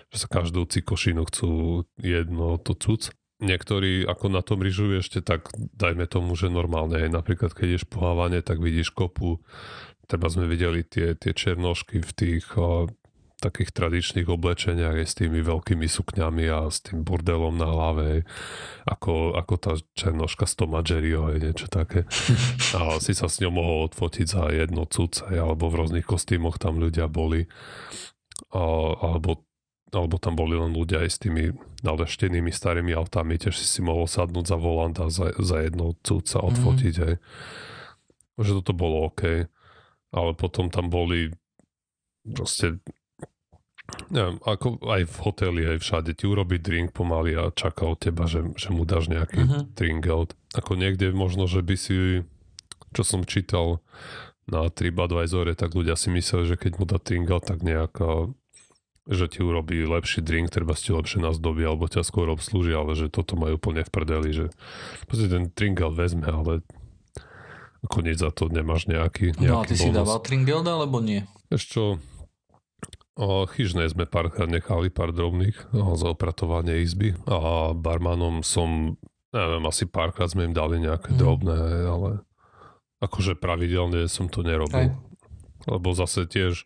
[0.10, 3.12] že sa každú cikošinu chcú jedno to cuc
[3.46, 6.98] niektorí ako na tom ryžujú ešte tak, dajme tomu, že normálne.
[6.98, 9.40] Aj napríklad, keď ješ pohávanie, tak vidíš kopu,
[10.10, 12.90] treba sme videli tie, tie černošky v tých o,
[13.42, 18.24] takých tradičných oblečeniach aj s tými veľkými sukňami a s tým burdelom na hlave,
[18.88, 22.10] ako, ako tá černoška z Toma Jerryho, aj niečo také.
[22.74, 26.80] A si sa s ňou mohol odfotiť za jedno cuce, alebo v rôznych kostýmoch tam
[26.80, 27.46] ľudia boli.
[28.56, 28.64] A,
[29.14, 29.46] alebo
[29.94, 31.54] alebo tam boli len ľudia aj s tými
[31.86, 36.42] naleštenými starými autami, tiež si si mohol sadnúť za volant a za, za jednou cúca
[36.42, 36.46] mhm.
[36.50, 37.04] odfotiť, mm.
[37.06, 37.16] hej.
[38.36, 39.48] Že toto bolo OK,
[40.12, 41.32] ale potom tam boli
[42.26, 42.82] proste
[44.10, 48.26] neviem, ako aj v hoteli, aj všade ti urobí drink pomaly a čaká od teba,
[48.26, 49.64] že, že mu dáš nejaký uh-huh.
[49.78, 50.34] drink out.
[50.58, 52.26] Ako niekde možno, že by si,
[52.98, 53.86] čo som čítal
[54.50, 58.34] na TripAdvisore, tak ľudia si mysleli, že keď mu dá drink out, tak nejaká
[59.06, 63.08] že ti urobí lepší drink, treba si lepšie nazdobí alebo ťa skôr obslúži, ale že
[63.08, 64.46] toto majú úplne v prdeli, že
[65.06, 66.66] proste ten tringel vezme, ale
[67.86, 69.84] koniec za to nemáš nejaký, nejaký No a ty bonus.
[69.84, 71.22] si dával tringel alebo nie?
[71.48, 71.84] Ešte čo,
[73.16, 78.98] o, chyžné sme párkrát nechali pár drobných o, za opratovanie izby a barmanom som,
[79.30, 81.18] neviem, asi párkrát sme im dali nejaké Mhm.
[81.18, 82.10] drobné, ale
[82.98, 84.90] akože pravidelne som to nerobil.
[84.90, 84.98] Hej.
[85.68, 86.66] Lebo zase tiež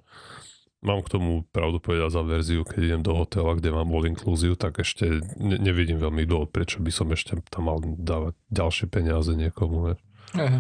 [0.80, 4.56] mám k tomu pravdu povedať za verziu, keď idem do hotela, kde mám all inclusive,
[4.56, 9.32] tak ešte ne, nevidím veľmi dôvod, prečo by som ešte tam mal dávať ďalšie peniaze
[9.36, 9.92] niekomu.
[9.92, 10.00] Vieš.
[10.40, 10.52] Hej.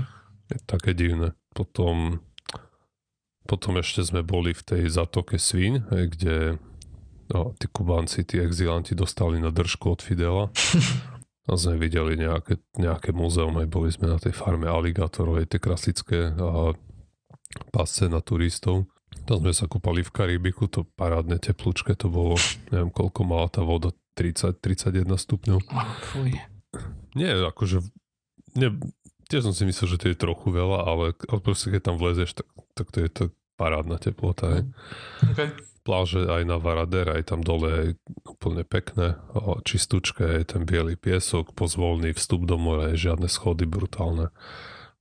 [0.49, 1.37] Je také divné.
[1.55, 2.19] Potom,
[3.47, 6.59] potom ešte sme boli v tej zatoke Svín, kde
[7.31, 10.49] no, tí Kubánci, tí exilanti dostali na držku od Fidela.
[11.49, 15.57] A sme videli nejaké, nejaké múzeum, aj boli sme na tej farme aligátorov, aj tie
[15.57, 16.77] klasické a
[17.73, 18.85] pasce na turistov.
[19.25, 22.35] Tam sme sa kúpali v Karibiku, to parádne teplúčke, to bolo,
[22.73, 25.59] neviem koľko mala tá voda, 30-31 stupňov.
[26.13, 26.33] Fuj.
[27.13, 27.85] Nie, akože
[28.57, 28.75] ne,
[29.29, 32.41] tiež som si myslel, že to je trochu veľa, ale, ale proste keď tam vlezeš,
[32.41, 33.23] tak, tak to je to
[33.55, 34.59] parádna teplota.
[34.59, 34.63] Hej.
[35.35, 35.49] Okay.
[35.85, 37.87] Pláže aj na Varadera, aj tam dole je
[38.27, 39.17] úplne pekné,
[39.65, 44.29] čistúčke, aj ten biely piesok, pozvolný vstup do mora, je žiadne schody brutálne.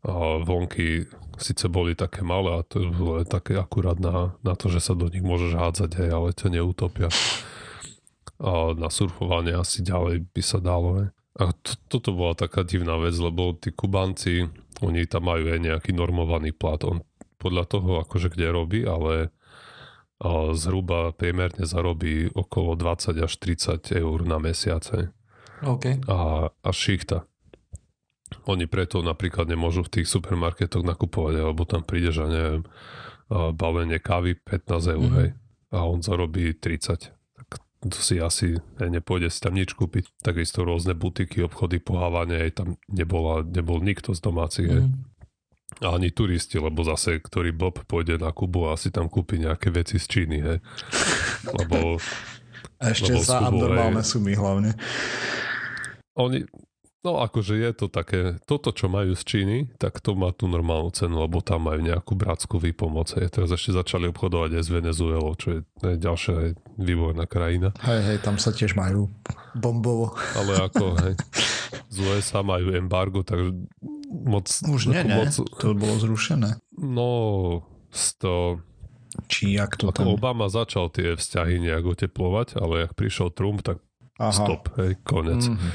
[0.07, 4.83] A vonky síce boli také malé a to bolo také akurát na, na to, že
[4.83, 7.09] sa do nich môžeš hádzať aj, ale ťa neutopia.
[8.39, 11.03] A na surfovanie asi ďalej by sa dalo.
[11.03, 11.09] Hej.
[11.39, 14.47] A to, toto bola taká divná vec, lebo tí Kubanci,
[14.83, 16.83] oni tam majú aj nejaký normovaný plat.
[16.87, 17.03] On
[17.39, 19.31] podľa toho, akože kde robí, ale
[20.59, 25.15] zhruba priemerne zarobí okolo 20 až 30 eur na mesiace
[25.63, 26.03] OK.
[26.11, 27.23] a, a šichta.
[28.45, 32.63] Oni preto napríklad nemôžu v tých supermarketoch nakupovať, lebo tam prídeš a neviem,
[33.29, 35.03] balenie kávy 15 eur, Mhm.
[35.03, 35.19] mm-hmm.
[35.19, 35.29] hej,
[35.71, 37.13] a on zarobí 30.
[37.35, 37.49] Tak
[37.83, 40.17] to si asi ne, nepôjde si tam nič kúpiť.
[40.19, 44.67] Takisto rôzne butiky, obchody, pohávanie, aj tam nebola, nebol nikto z domácich.
[44.67, 44.89] Mm.
[44.89, 45.07] Mm.
[45.79, 49.69] A ani turisti, lebo zase, ktorý Bob pôjde na Kubu a si tam kúpi nejaké
[49.69, 50.59] veci z Číny, hej.
[51.47, 52.01] Lebo
[52.79, 54.73] A ešte Lebo za bol abnormálne aj- sumy hlavne.
[56.15, 56.43] oni,
[57.09, 60.93] no akože je to také, toto čo majú z Číny, tak to má tú normálnu
[60.93, 63.17] cenu, lebo tam majú nejakú bratskú výpomoc.
[63.17, 63.33] Hej.
[63.33, 65.61] Teraz ešte začali obchodovať aj s Venezuelou, čo je,
[65.97, 67.73] ďalšia výborná krajina.
[67.81, 69.09] Hej, hej, tam sa tiež majú
[69.57, 70.13] bombovo.
[70.37, 71.15] Ale ako, hej,
[71.95, 73.57] z USA majú embargo, takže
[74.13, 74.45] moc...
[74.69, 75.25] Už nie, ne?
[75.25, 76.61] Moc, To bolo zrušené.
[76.77, 77.09] no,
[78.21, 78.61] to,
[79.33, 80.07] Či jak to ako tam...
[80.13, 83.81] Obama začal tie vzťahy nejak oteplovať, ale ak prišiel Trump, tak
[84.21, 84.35] Aha.
[84.35, 85.41] stop, hej, konec.
[85.49, 85.69] Mhm.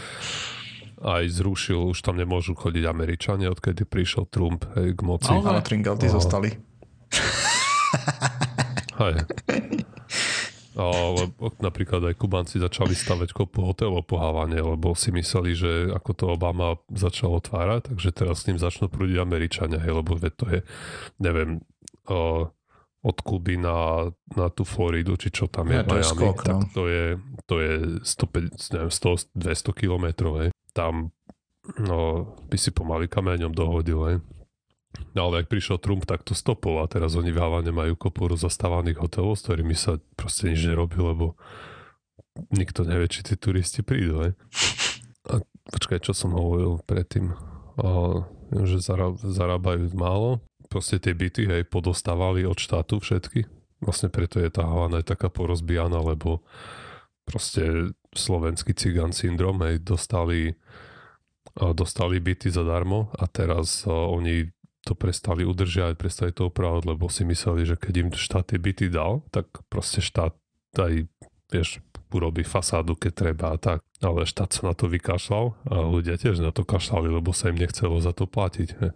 [1.03, 5.27] Aj zrušil, už tam nemôžu chodiť Američania, odkedy prišiel Trump hej, k moci.
[5.29, 6.55] Ale- Ale Tringalty zostali.
[9.03, 9.15] Hej.
[10.73, 11.29] Ale
[11.61, 16.81] napríklad aj Kubanci začali stavať kopu hotelov pohávanie, lebo si mysleli, že ako to Obama
[16.89, 20.59] začal otvárať, takže teraz s ním začnú prúdiť Američania, hej, lebo to je,
[21.21, 21.61] neviem,
[22.09, 22.49] o,
[23.03, 26.37] od Kuby na, na tú Floridu, či čo tam je, Ja, to je Miami, skok,
[26.39, 26.67] tak no.
[26.71, 27.05] to je,
[27.43, 30.33] to je 150, neviem, 100, 200 kilometrov.
[30.71, 31.11] Tam
[31.83, 31.99] no,
[32.47, 34.17] by si pomaly kameňom dohodil, hej.
[35.17, 38.29] No ale ak prišiel Trump, tak to stopol a teraz oni v Havane majú kopu
[38.29, 41.33] rozastávaných hotelov, s ktorými sa proste nič nerobí, lebo
[42.53, 44.21] nikto nevie, či tí turisti prídu.
[44.21, 44.31] Hej.
[45.29, 45.41] A
[45.73, 47.33] počkaj, čo som hovoril predtým?
[47.81, 48.21] A,
[48.65, 50.41] že zará, zarábajú málo.
[50.73, 53.45] Proste tie byty hej, podostávali od štátu všetky.
[53.85, 56.41] Vlastne preto je tá Havana aj taká porozbijaná, lebo
[57.29, 60.57] proste slovenský cigán syndrom, hej, dostali,
[61.53, 64.49] dostali byty zadarmo a teraz oni
[64.81, 68.89] to prestali udržiavať, prestali to opravovať, lebo si mysleli, že keď im štát tie byty
[68.89, 70.33] dal, tak proste štát
[70.75, 71.05] aj,
[71.53, 73.85] vieš, urobí fasádu, keď treba a tak.
[74.01, 77.61] Ale štát sa na to vykašľal a ľudia tiež na to kašľali, lebo sa im
[77.61, 78.69] nechcelo za to platiť.
[78.81, 78.89] He.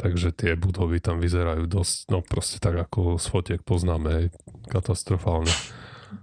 [0.00, 4.32] Takže tie budovy tam vyzerajú dosť, no proste tak ako z fotiek poznáme,
[4.72, 5.52] katastrofálne.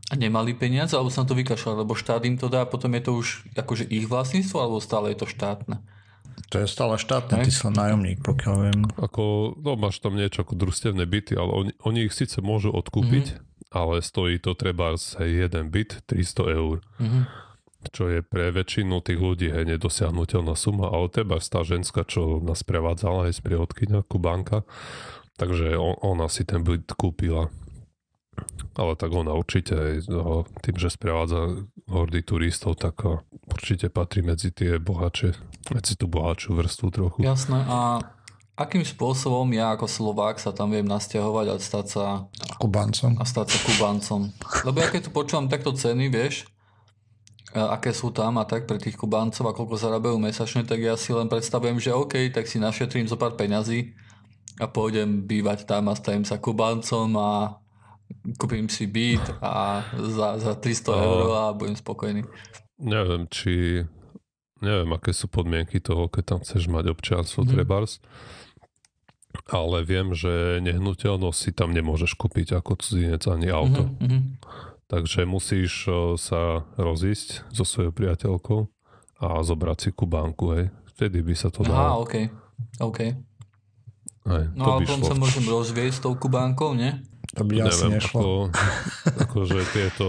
[0.09, 3.01] A nemali peniaze, alebo sa na to vykašľali, lebo štát im to dá, potom je
[3.05, 5.77] to už akože ich vlastníctvo, alebo stále je to štátne.
[6.47, 8.81] To je stále štátne, ty len nájomník, pokiaľ viem.
[8.97, 13.25] Ako, no máš tam niečo ako družstevné byty, ale oni, oni ich síce môžu odkúpiť,
[13.35, 13.73] mm-hmm.
[13.75, 16.81] ale stojí to treba hej, jeden byt 300 eur.
[16.97, 17.46] Mhm.
[17.91, 22.62] Čo je pre väčšinu tých ľudí hej, nedosiahnutelná suma, ale teba tá ženská, čo nás
[22.63, 24.67] prevádzala aj sprievodkynia, Kubanka,
[25.39, 27.50] takže on, ona si ten byt kúpila.
[28.78, 33.02] Ale tak ona určite aj no, tým, že sprevádza hordy turistov, tak
[33.50, 35.34] určite patrí medzi tie bohače,
[35.73, 37.19] medzi tú bohatšiu vrstvu trochu.
[37.26, 37.65] Jasné.
[37.65, 38.06] A
[38.58, 42.06] akým spôsobom ja ako Slovák sa tam viem nasťahovať a stať sa,
[42.58, 43.17] Kubancom.
[43.21, 44.34] a stať sa Kubancom?
[44.65, 46.50] Lebo ja keď tu počúvam takto ceny, vieš,
[47.55, 51.15] aké sú tam a tak pre tých Kubáncov a koľko zarábajú mesačne, tak ja si
[51.15, 53.95] len predstavujem, že OK, tak si našetrím zo pár peňazí
[54.60, 57.62] a pôjdem bývať tam a stavím sa Kubáncom a
[58.36, 62.21] kúpim si byt a za, za 300 A- eur a budem spokojný.
[62.77, 63.83] Neviem, či...
[64.57, 67.49] Neviem, aké sú podmienky toho, keď tam chceš mať občianstvo mm.
[67.53, 68.01] trebárs.
[69.45, 73.86] Ale viem, že nehnuteľnosť si tam nemôžeš kúpiť ako cudzinec ani auto.
[73.86, 74.19] Mhm, mhm.
[74.88, 75.84] Takže musíš
[76.15, 76.41] sa
[76.73, 78.60] rozísť so svojou priateľkou
[79.19, 80.65] a zobrať si kubánku, hej.
[80.89, 82.04] Vtedy by sa to Aha, dalo.
[82.04, 82.15] OK.
[82.80, 83.00] OK.
[84.26, 85.08] Hej, No to a potom šlo.
[85.08, 86.91] sa môžem rozvieť s tou Kubánkou, nie?
[87.34, 88.17] To by asi Neviem, nešlo.
[88.17, 88.32] ako,
[89.23, 90.08] akože tieto,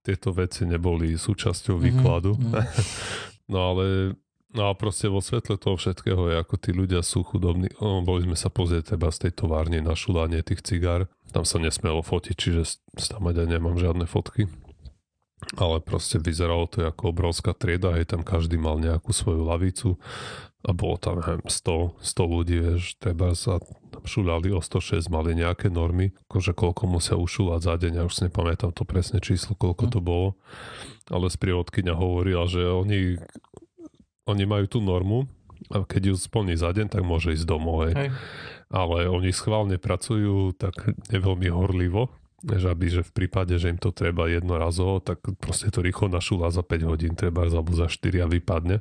[0.00, 2.32] tieto veci neboli súčasťou Mhm, výkladu.
[2.34, 2.52] mhm.
[3.48, 4.14] No ale
[4.54, 7.70] no a proste vo svetle toho všetkého je, ako tí ľudia sú chudobní.
[7.78, 11.06] O, boli sme sa pozrieť teba z tej továrne na šulanie tých cigár.
[11.30, 12.62] Tam sa nesmelo fotiť, čiže
[13.10, 14.50] tam aj nemám žiadne fotky.
[15.56, 19.96] Ale proste vyzeralo to ako obrovská trieda, hej, tam každý mal nejakú svoju lavicu
[20.60, 23.56] a bolo tam neviem, 100, 100 ľudí, vieš, treba sa
[23.88, 28.12] tam šulali o 106, mali nejaké normy, akože koľko musia ušulať za deň, ja už
[28.12, 29.92] si nepamätám to presné číslo, koľko Hm.
[29.96, 30.28] to bolo,
[31.08, 33.16] ale sprievodkynia hovorila, že oni,
[34.30, 35.26] oni majú tú normu
[35.68, 37.94] a keď ju splní za deň, tak môže ísť domov, hej.
[37.94, 38.10] Hej.
[38.70, 40.72] Ale oni schválne pracujú tak
[41.10, 42.08] neveľmi horlivo,
[42.40, 46.48] že aby, že v prípade, že im to treba jednorazovo, tak proste to rýchlo našúla
[46.48, 48.80] za 5 hodín, treba alebo za 4 a vypadne.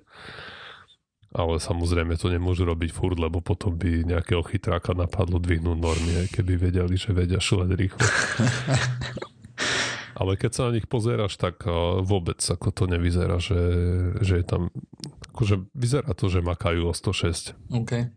[1.30, 6.28] Ale samozrejme to nemôžu robiť furt, lebo potom by nejakého chytráka napadlo dvihnúť normy, aj
[6.34, 8.02] keby vedeli, že vedia šulať rýchlo.
[10.20, 13.62] Ale keď sa na nich pozeráš, tak a, vôbec ako to nevyzerá, že,
[14.20, 14.74] že je tam...
[15.40, 18.12] Akože vyzerá to, že makajú o 106 OK.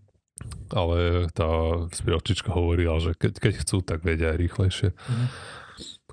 [0.74, 0.98] ale
[1.30, 1.48] tá
[1.94, 4.90] sprievodčička hovorila, že keď, keď chcú, tak vedia aj rýchlejšie.
[4.90, 5.26] Mhm.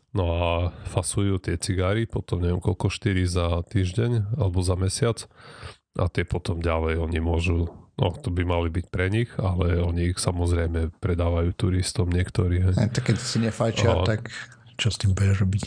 [0.09, 0.49] No a
[0.89, 5.25] fasujú tie cigáry, potom neviem koľko, 4 za týždeň alebo za mesiac
[5.97, 10.13] a tie potom ďalej oni môžu, no to by mali byť pre nich, ale oni
[10.13, 12.69] ich samozrejme predávajú turistom niektorí.
[12.69, 12.75] Hej.
[12.77, 14.29] Aj tak keď si nefajčia, A- tak
[14.81, 15.63] čo s tým budeš robiť?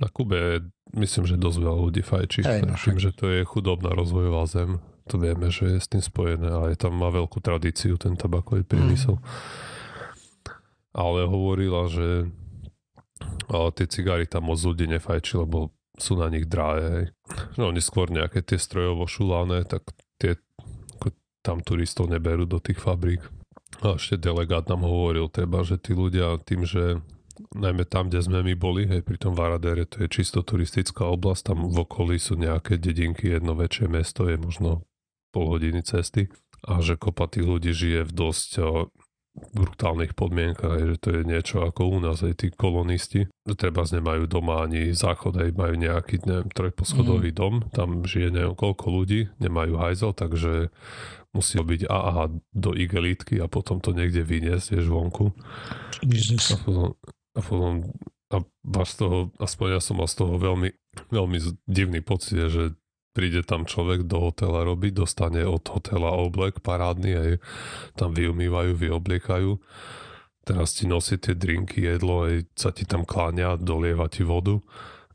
[0.00, 0.64] Na Kube
[0.96, 2.40] myslím, že dosť veľa ľudí fajčí.
[2.42, 6.00] Hej, no Tým, že to je chudobná rozvojová zem, to vieme, že je s tým
[6.00, 9.20] spojené a je tam má veľkú tradíciu ten tabakový priemysel.
[10.96, 12.32] Ale hovorila, že
[13.50, 17.12] ale tie cigary tam moc ľudí nefajčí, lebo sú na nich drahé.
[17.60, 19.84] No oni skôr nejaké tie strojovo šulané, tak
[20.16, 20.40] tie
[21.40, 23.24] tam turistov neberú do tých fabrík.
[23.80, 27.00] A ešte delegát nám hovoril treba, že tí ľudia tým, že
[27.54, 31.52] najmä tam, kde sme my boli, hej, pri tom Varadere, to je čisto turistická oblasť,
[31.52, 34.84] tam v okolí sú nejaké dedinky, jedno väčšie mesto je možno
[35.30, 36.28] pol hodiny cesty
[36.66, 38.50] a že kopa tých ľudí žije v dosť
[39.30, 43.30] brutálnych podmienkach, hej, že to je niečo ako u nás, aj tí kolonisti.
[43.46, 48.90] Treba nemajú doma ani záchod, aj majú nejaký, neviem, trojposchodový dom, tam žije neviem koľko
[48.90, 50.74] ľudí, nemajú hajzel, takže
[51.30, 52.18] musí byť AAH
[52.50, 55.30] do igelitky a potom to niekde vyniesť, vieš, vonku.
[56.02, 56.58] Jesus.
[56.58, 56.98] A potom,
[57.40, 57.88] a potom
[58.30, 60.70] a máš toho, aspoň ja som mal z toho veľmi,
[61.10, 62.78] veľmi divný pocit, že
[63.10, 67.30] príde tam človek do hotela robiť, dostane od hotela oblek parádny, aj
[67.98, 69.58] tam vyumývajú, vyobliekajú.
[70.46, 74.62] Teraz ti nosí tie drinky, jedlo, aj sa ti tam kláňa, dolieva ti vodu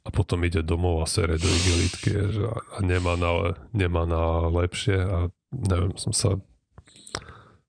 [0.06, 5.18] a potom ide domov a sere do igelitky a nemá na, nemá na lepšie a
[5.56, 6.36] neviem, som sa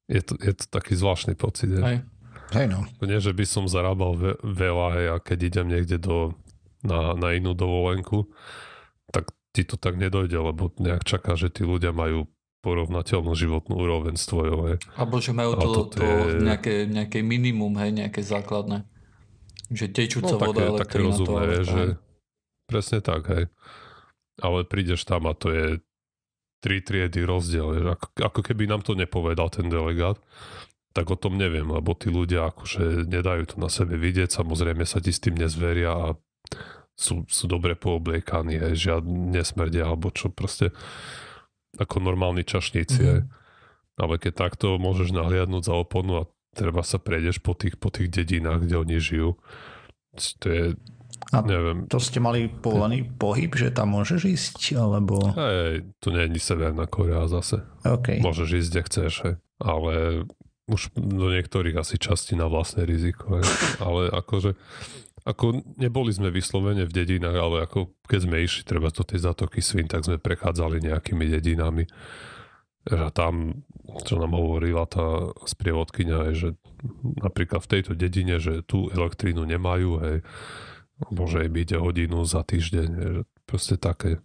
[0.07, 1.71] je to, je to taký zvláštny pocit.
[1.71, 1.83] Je.
[2.57, 2.67] Hej.
[2.67, 2.81] No.
[3.01, 6.33] Nie, že by som zarábal ve- veľa hej, a keď idem niekde do,
[6.81, 8.33] na, na inú dovolenku,
[9.09, 12.27] tak ti to tak nedojde, lebo nejak čaká, že tí ľudia majú
[12.61, 14.59] porovnateľnú životnú úroveň s tvojou.
[14.67, 14.77] Hej.
[14.97, 18.83] Alebo že majú to, to je- nejaké, nejaké minimum, hej, nejaké základné.
[19.67, 21.83] Že tečúca No, voda, také, také rozumné je, toaleta, že
[22.67, 23.45] presne tak, hej.
[24.37, 25.67] Ale prídeš tam a to je
[26.61, 27.95] tri triedy rozdiel.
[27.95, 30.19] Ako, ako keby nám to nepovedal ten delegát,
[30.97, 34.97] tak o tom neviem, lebo tí ľudia akože nedajú to na sebe vidieť, samozrejme sa
[35.05, 36.07] ti s tým nezveria a
[36.97, 40.73] sú, sú dobre poobliekaní, hej, žiadne nesmrdia alebo čo proste
[41.77, 43.01] ako normálni čašníci.
[43.05, 43.09] Mhm.
[43.13, 43.21] Hej.
[43.97, 48.09] Ale keď takto môžeš nahliadnúť za oponu a treba sa prejdeš po tých, po tých
[48.09, 49.37] dedinách, kde oni žijú,
[50.41, 50.65] to je,
[51.33, 55.33] A neviem, to ste mali povolený pohyb, že tam môžeš ísť, alebo...
[55.37, 57.61] hej, to nie je Severná Korea zase.
[57.85, 58.21] OK.
[58.25, 59.35] Môžeš ísť, kde chceš, hej.
[59.61, 60.25] ale
[60.67, 63.39] už do niektorých asi časti na vlastné riziko.
[63.79, 64.59] Ale akože,
[65.23, 69.63] ako neboli sme vyslovene v dedinách, ale ako keď sme išli treba do tej zatoky
[69.63, 71.87] Svin, tak sme prechádzali nejakými dedinami.
[72.87, 73.67] A tam,
[74.07, 76.49] čo nám hovorila tá sprievodkynia, je, že
[77.19, 80.19] napríklad v tejto dedine, že tú elektrínu nemajú, hej,
[81.11, 83.13] môže im ide hodinu za týždeň, hej,
[83.43, 84.23] proste také.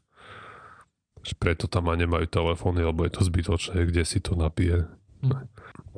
[1.21, 4.85] Že preto tam aj nemajú telefóny, lebo je to zbytočné, kde si to napije.
[5.25, 5.49] Hm.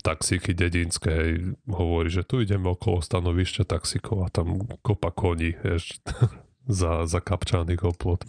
[0.04, 6.04] Taxíky dedinské, hej, hovorí, že tu ideme okolo stanovišťa taxíkov a tam kopa koní, vieš,
[6.68, 8.28] za, za kapčaný oplot.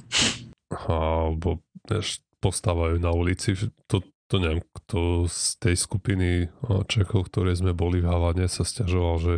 [0.71, 1.61] Alebo,
[1.91, 3.59] vieš, postávajú na ulici,
[3.91, 6.53] to, to neviem, kto z tej skupiny
[6.87, 9.35] Čechov, ktoré sme boli v Havane, sa stiažoval, že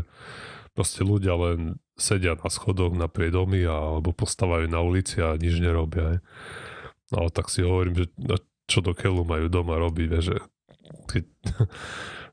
[0.77, 6.21] proste ľudia len sedia na schodoch na priedomy alebo postávajú na ulici a nič nerobia.
[7.09, 8.07] No tak si hovorím, že
[8.67, 10.37] čo do keľu majú doma robiť, že
[11.09, 11.25] keď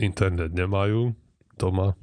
[0.00, 1.16] internet nemajú
[1.56, 1.96] doma,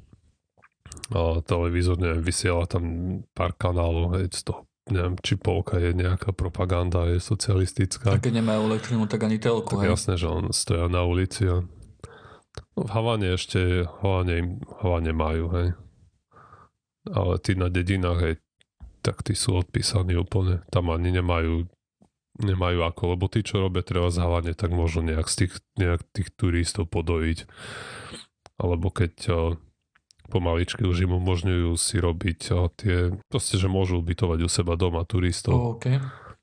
[1.12, 2.84] a televízor, neviem, vysiela tam
[3.32, 8.18] pár kanálov, hej, z toho neviem, či polka je nejaká propaganda, je socialistická.
[8.18, 9.94] A keď nemajú elektrinu, tak ani telku, tak hej?
[9.94, 11.62] jasné, že on stoja na ulici a
[12.74, 15.68] no, v Havane ešte, Havane, Havane majú, hej.
[17.06, 18.34] Ale tí na dedinách, hej,
[19.06, 20.66] tak tí sú odpísaní úplne.
[20.70, 21.66] Tam ani nemajú
[22.42, 26.28] nemajú ako, lebo tí, čo robia treba zhávanie, tak môžu nejak, z tých, nejak tých
[26.34, 27.46] turistov podojiť.
[28.58, 29.38] Alebo keď o,
[30.28, 35.06] pomaličky už im umožňujú si robiť o, tie, proste, že môžu ubytovať u seba doma
[35.06, 35.54] turistov.
[35.54, 36.02] Oh, okay.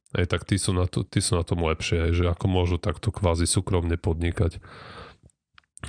[0.09, 3.13] Aj tak tí sú, na to, tí sú na tom lepšie, že ako môžu takto
[3.13, 4.57] kvázi súkromne podnikať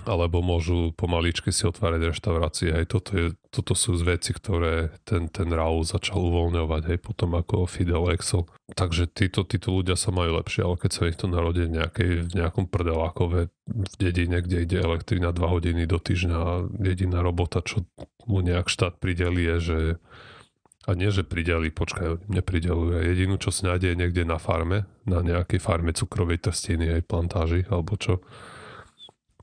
[0.07, 2.71] alebo môžu pomaličky si otvárať reštaurácie.
[2.71, 7.67] Aj toto, je, toto sú veci, ktoré ten, ten Raúl začal uvoľňovať aj potom ako
[7.67, 8.47] Fidel Excel.
[8.79, 12.33] Takže títo, títo ľudia sa majú lepšie, ale keď sa ich to narodí nejakej, v
[12.39, 16.53] nejakom prdelákove v dedine, kde ide elektrina 2 hodiny do týždňa a
[16.87, 17.83] jediná robota, čo
[18.31, 19.79] mu nejak štát prideli je, že
[20.89, 23.05] a nie, že prideli, počkaj, nepridelujú.
[23.05, 28.01] Jedinú, čo si je niekde na farme, na nejakej farme cukrovej trstiny aj plantáži, alebo
[28.01, 28.25] čo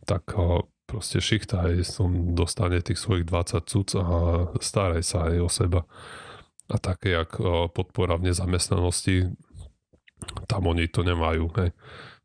[0.07, 0.31] tak
[0.87, 4.07] proste šichta aj som dostane tých svojich 20 cuc a
[4.63, 5.83] staraj sa aj o seba.
[6.71, 7.35] A také, jak
[7.75, 9.35] podpora v nezamestnanosti,
[10.47, 11.51] tam oni to nemajú.
[11.59, 11.75] Hej.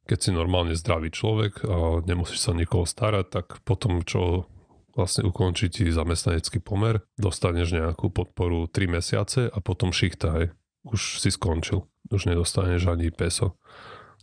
[0.07, 4.51] Keď si normálne zdravý človek a nemusíš sa nikoho starať, tak potom, čo
[4.99, 10.29] vlastne ukončí ti zamestnanecký pomer, dostaneš nejakú podporu 3 mesiace a potom šichta.
[10.39, 10.47] Hej.
[10.87, 11.87] Už si skončil.
[12.11, 13.59] Už nedostaneš ani peso.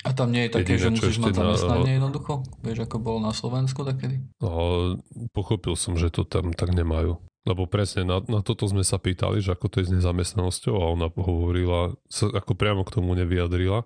[0.07, 1.95] A tam nie je také, Jedine, že musíš mať zamestnanie na...
[1.99, 2.33] jednoducho?
[2.63, 4.23] Vieš, ako bolo na Slovensku takedy?
[4.39, 4.95] No,
[5.35, 7.19] pochopil som, že to tam tak nemajú.
[7.43, 10.85] Lebo presne na, na toto sme sa pýtali, že ako to je s nezamestnanosťou a
[10.91, 13.83] ona hovorila, sa ako priamo k tomu nevyjadrila,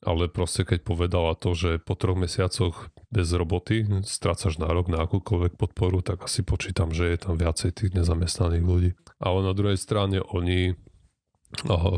[0.00, 5.60] ale proste keď povedala to, že po troch mesiacoch bez roboty strácaš nárok na akúkoľvek
[5.60, 8.90] podporu, tak asi počítam, že je tam viacej tých nezamestnaných ľudí.
[9.20, 10.80] Ale na druhej strane oni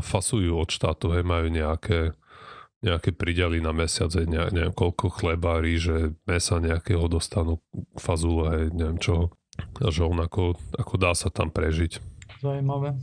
[0.03, 2.17] fasujú od štátu, hej, majú nejaké
[2.83, 7.63] nejaké prideli na mesiac, ne, neviem koľko chleba, ríže, mesa nejakého dostanú,
[7.95, 9.31] fazule, neviem čo.
[9.79, 12.03] A že on ako, ako dá sa tam prežiť.
[12.43, 12.99] Zajímavé.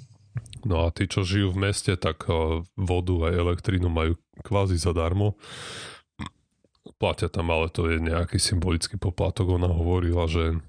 [0.68, 2.28] No a tí, čo žijú v meste, tak
[2.76, 5.41] vodu aj elektrínu majú kvázi zadarmo.
[7.01, 9.57] Platia tam, ale to je nejaký symbolický poplatok.
[9.57, 10.61] Ona hovorila, že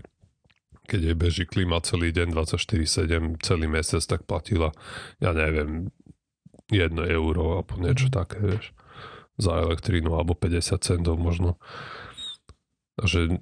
[0.88, 4.72] keď jej beží klima celý deň 24-7, celý mesiac, tak platila,
[5.20, 5.91] ja neviem,
[6.72, 8.16] 1 euro alebo niečo mm.
[8.16, 8.72] také, vieš
[9.38, 11.59] za elektrínu alebo 50 centov možno.
[12.99, 13.39] Že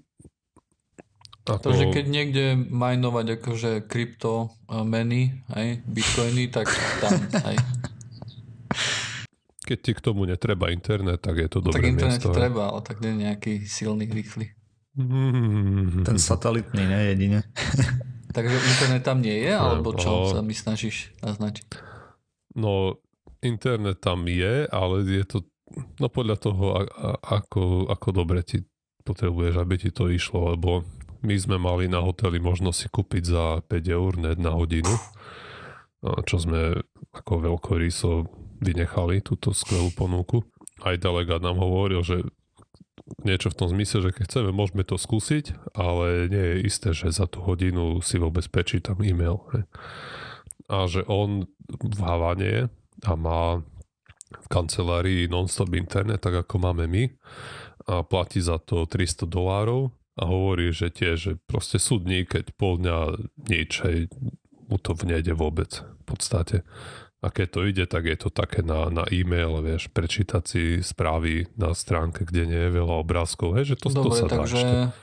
[1.49, 1.65] ako...
[1.65, 6.69] To, že keď niekde majnovať akože krypto e, meny, aj, bitcoiny, tak
[7.01, 7.55] tam, aj.
[9.69, 12.81] Keď ti k tomu netreba internet, tak je to dobré Tak internet miesto, treba, ale
[12.81, 14.49] tak nie nejaký silný, rýchly.
[16.09, 17.39] Ten satelitný, ne, jedine.
[18.35, 21.65] Takže internet tam nie je, alebo čo no, sa mi snažíš naznačiť?
[22.61, 23.01] No,
[23.41, 25.37] internet tam je, ale je to
[26.01, 27.09] No podľa toho, a, a,
[27.41, 28.65] ako, ako dobre ti
[29.05, 30.85] potrebuješ, aby ti to išlo, lebo
[31.19, 34.91] my sme mali na hoteli možnosť si kúpiť za 5 eur net na hodinu,
[36.23, 36.79] čo sme
[37.11, 38.11] ako veľkoryso
[38.63, 40.43] vynechali, túto skvelú ponuku.
[40.79, 42.23] Aj delegát nám hovoril, že
[43.25, 47.11] niečo v tom zmysle, že keď chceme, môžeme to skúsiť, ale nie je isté, že
[47.11, 48.45] za tú hodinu si vôbec
[48.83, 49.43] tam e-mail.
[50.69, 52.69] A že on v Havane
[53.03, 53.65] a má
[54.29, 57.03] v kancelárii non-stop internet, tak ako máme my
[57.89, 62.53] a platí za to 300 dolárov a hovorí, že tiež, že proste sú dní, keď
[62.53, 62.97] pol dňa
[63.49, 64.11] nič, hej,
[64.69, 66.61] mu to nejde vôbec v podstate.
[67.19, 71.51] A keď to ide, tak je to také na, na e-mail, vieš, prečítať si správy
[71.59, 74.93] na stránke, kde nie je veľa obrázkov, hej, že to, Dobre, to sa takže, dá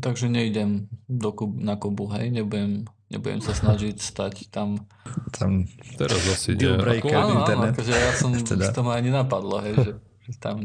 [0.00, 4.88] takže nejdem do na Kubu, hej, nebudem Nebudem sa snažiť stať tam.
[5.36, 5.68] Tam
[6.00, 6.72] teraz asi nie.
[6.80, 7.72] Breaker, áno, internet.
[7.72, 8.72] Áno, akože ja som, teda.
[8.72, 10.64] to ma ani napadlo, hej, že, že tam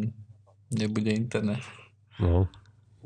[0.71, 1.59] nebude internet.
[2.23, 2.47] No,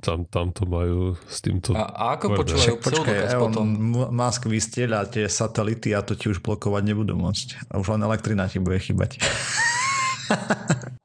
[0.01, 1.73] tam, tam to majú s týmto...
[1.73, 3.65] A, a ako počúvajú počkaj, potom?
[4.13, 7.69] Musk vystieľa tie satelity a to ti už blokovať nebudú môcť.
[7.69, 9.21] A už len elektrina ti bude chýbať.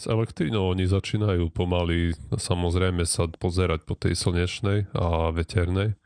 [0.00, 5.96] s elektrínou oni začínajú pomaly samozrejme sa pozerať po tej slnečnej a veternej,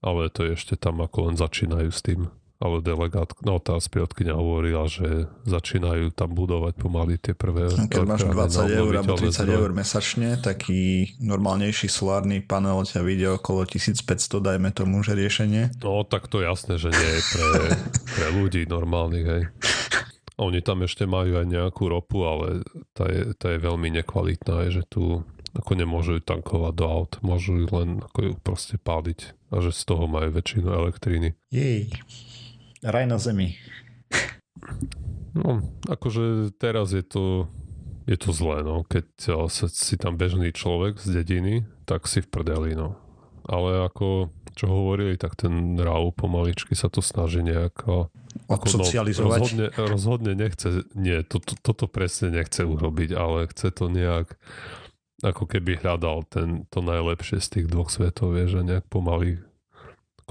[0.00, 2.28] ale to je ešte tam ako len začínajú s tým
[2.60, 7.72] ale delegát, no tá sprievodkynia hovorila, že začínajú tam budovať pomaly tie prvé...
[7.72, 9.56] Keď máš 20 eur alebo 30 zdroje.
[9.56, 14.04] eur mesačne, taký normálnejší solárny panel ťa vyjde okolo 1500,
[14.44, 15.80] dajme tomu, že riešenie.
[15.80, 17.48] No tak to jasné, že nie je pre,
[18.12, 19.42] pre ľudí normálnych, hej.
[20.36, 22.60] Oni tam ešte majú aj nejakú ropu, ale
[22.92, 25.24] tá je, tá je veľmi nekvalitná, je, že tu
[25.54, 29.74] ako nemôžu ju tankovať do aut, môžu ju len ako ju proste páliť a že
[29.74, 31.34] z toho majú väčšinu elektriny.
[31.50, 31.90] Jej
[32.86, 33.58] raj na zemi.
[35.34, 37.46] No, akože teraz je to,
[38.06, 38.82] je to zlé, no.
[38.86, 39.06] Keď
[39.46, 42.98] sa, si tam bežný človek z dediny, tak si v prdeli, no.
[43.46, 47.86] Ale ako, čo hovorili, tak ten RAU pomaličky sa to snaží nejak
[48.46, 53.90] ako, no, rozhodne, rozhodne nechce, nie, to, to, toto presne nechce urobiť, ale chce to
[53.90, 54.38] nejak
[55.20, 59.40] ako keby hľadal ten, to najlepšie z tých dvoch svetov, vie, že nejak pomaly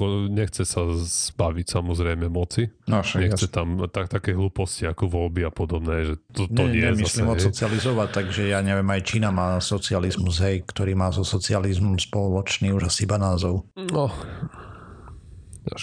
[0.08, 2.72] nechce sa zbaviť samozrejme moci.
[2.88, 3.56] No, však, nechce jasne.
[3.56, 7.28] tam tak, také hlúposti ako voľby a podobné, že to, to nie, nie je Nemyslím
[7.28, 12.72] zase, odsocializovať, takže ja neviem, aj Čína má socializmus, hej, ktorý má so socializmom spoločný
[12.72, 13.68] už asi iba názov.
[13.76, 14.08] No,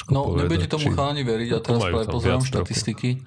[0.09, 0.94] no nebudete tomu či...
[0.96, 3.20] chalani veriť a teraz práve pozerám štatistiky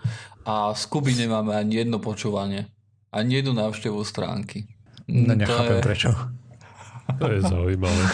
[0.43, 2.67] a z Kuby nemáme ani jedno počúvanie,
[3.13, 4.65] ani jednu návštevu stránky.
[5.09, 5.83] No nechápem je...
[5.83, 6.09] prečo.
[7.17, 8.05] To je zaujímavé.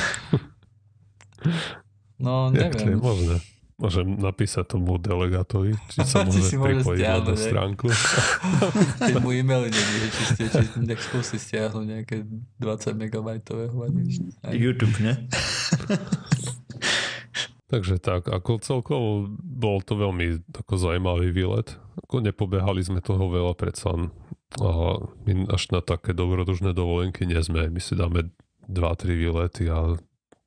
[2.15, 2.71] No, neviem.
[2.71, 3.35] Jak to je možné?
[3.75, 7.91] Môžem napísať tomu delegátovi, či sa môže si pripojiť na tú stránku.
[9.03, 13.67] Keď mu e-maily nevie, či ste, či nech skúsi stiahnuť nejaké 20 megabajtové
[14.55, 15.19] YouTube, ne?
[17.75, 21.75] Takže tak, ako celkovo bol to veľmi ako zaujímavý výlet.
[22.07, 23.91] Ako nepobehali sme toho veľa predsa
[24.55, 27.67] a my až na také dobrodružné dovolenky nie sme.
[27.67, 28.31] My si dáme
[28.71, 29.99] 2-3 výlety a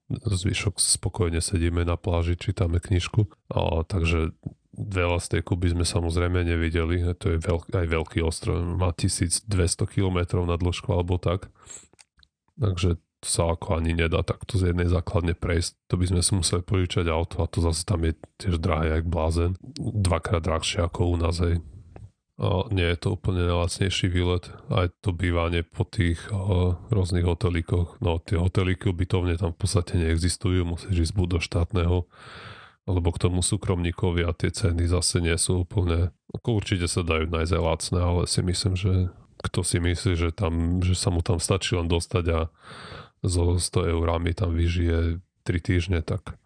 [0.09, 3.29] zvyšok spokojne sedíme na pláži, čítame knižku.
[3.53, 4.33] A, takže
[4.73, 7.05] veľa z tej Kuby sme samozrejme nevideli.
[7.21, 9.51] To je veľk, aj veľký ostrov, má 1200
[9.85, 10.19] km
[10.49, 11.53] na dĺžku alebo tak.
[12.57, 15.75] Takže to sa ako ani nedá takto z jednej základne prejsť.
[15.91, 19.07] To by sme si museli požičať auto a to zase tam je tiež drahé jak
[19.11, 19.59] blázen.
[19.79, 21.59] Dvakrát drahšie ako u nás, hej.
[22.71, 24.47] Nie je to úplne najlacnejší výlet.
[24.71, 26.23] Aj to bývanie po tých
[26.87, 27.99] rôznych hotelíkoch.
[27.99, 31.97] No tie hotelíky ubytovne tam v podstate neexistujú, musíš ísť buď do štátneho
[32.89, 37.29] alebo k tomu súkromníkovi a tie ceny zase nie sú úplne, ako určite sa dajú
[37.29, 38.93] nájsť aj lacné, ale si myslím, že
[39.45, 42.41] kto si myslí, že, tam, že sa mu tam stačí len dostať a
[43.21, 46.41] so 100 eurami tam vyžije 3 týždne, tak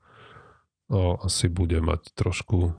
[0.90, 2.74] no, asi bude mať trošku,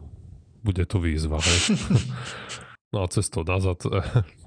[0.60, 1.40] bude to výzva.
[2.94, 3.82] No a cestou nazad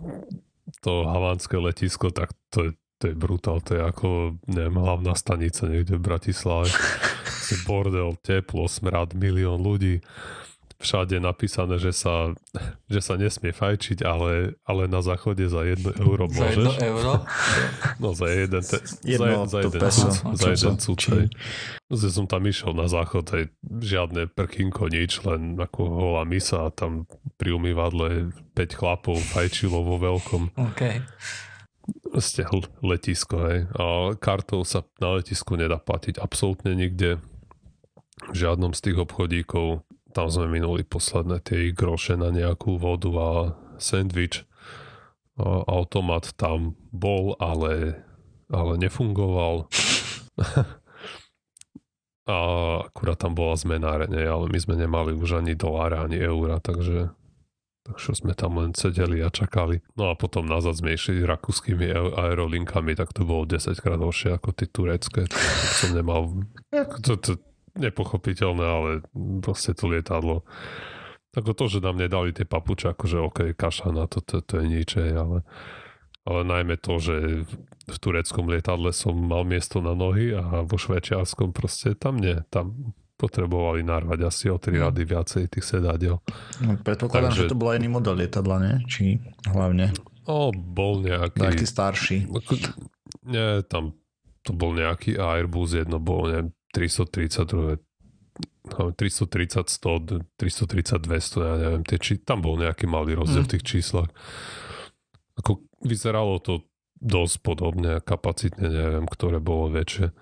[0.84, 2.70] to havánske letisko, tak to je,
[3.02, 6.70] to je brutál, to je ako, neviem, hlavná stanica niekde v Bratislave.
[7.68, 10.02] bordel, teplo, smrad, milión ľudí
[10.76, 12.32] všade napísané, že sa,
[12.92, 16.38] že sa nesmie fajčiť, ale, ale na záchode za jedno euro môžeš.
[16.38, 17.12] Za jedno euro?
[18.02, 20.98] No za jeden, te, jedno za, za jeden peso, cud, za jeden cud,
[21.86, 26.74] Zde som tam išiel na záchod, aj žiadne prkinko, nič, len ako holá misa a
[26.74, 27.08] tam
[27.40, 30.52] pri umývadle 5 chlapov fajčilo vo veľkom.
[30.74, 31.00] Okay.
[32.18, 32.48] Ste
[32.82, 33.58] letisko, hej.
[33.78, 37.22] A kartou sa na letisku nedá platiť absolútne nikde.
[38.32, 39.85] V žiadnom z tých obchodíkov
[40.16, 43.30] tam sme minuli posledné tie groše na nejakú vodu a
[43.76, 44.48] sandwich.
[45.36, 48.00] A automat tam bol, ale,
[48.48, 49.68] ale nefungoval.
[52.32, 52.36] a
[52.88, 57.12] akurát tam bola zmenáreň, ale my sme nemali už ani dolára, ani eura, takže
[57.86, 59.78] Takže sme tam len sedeli a čakali.
[59.94, 64.50] No a potom nazad sme išli rakúskymi aerolinkami, tak to bolo 10 krát horšie ako
[64.50, 65.30] tie turecké.
[65.30, 65.42] Tak
[65.78, 66.34] som nemal...
[67.06, 67.38] To, to,
[67.76, 68.90] nepochopiteľné, ale
[69.40, 70.42] proste to lietadlo.
[71.36, 74.64] Ako to, že nám nedali tie papuče, akože OK, kaša na to, to, to je
[74.64, 75.44] nič, ale,
[76.24, 77.44] ale najmä to, že
[77.86, 82.96] v tureckom lietadle som mal miesto na nohy a vo švečiarskom proste tam nie, tam
[83.16, 84.88] potrebovali narvať asi o tri no.
[84.88, 86.20] rady viacej tých sedadiel.
[86.64, 88.74] No, predpokladám, Takže, že to bol iný model lietadla, nie?
[88.88, 89.92] Či hlavne?
[90.28, 91.40] O, bol nejaký...
[91.40, 92.16] Taký starší.
[93.24, 93.96] Nie, tam
[94.46, 97.80] to bol nejaký Airbus, jedno bolo, neviem, 330,
[98.68, 103.48] 330, 100, 330, 200, ja neviem, tie, či, tam bol nejaký malý rozdiel mm.
[103.48, 104.10] v tých číslach.
[105.40, 106.68] Ako vyzeralo to
[107.00, 110.12] dosť podobne, kapacitne neviem, ktoré bolo väčšie.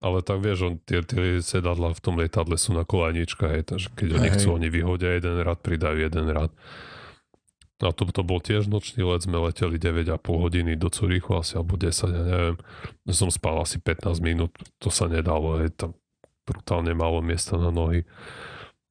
[0.00, 3.88] Ale tak vieš, on, tie, tie sedadla v tom lietadle sú na kolajnička, hej, takže
[3.96, 6.52] keď oni chcú, oni vyhodia jeden rad, pridajú jeden rad.
[7.76, 11.76] A to, to bol tiež nočný let, sme leteli 9,5 hodiny do Curíchu asi, alebo
[11.76, 12.56] 10, ja neviem.
[13.12, 15.92] Som spal asi 15 minút, to sa nedalo, je tam
[16.48, 18.08] brutálne málo miesta na nohy.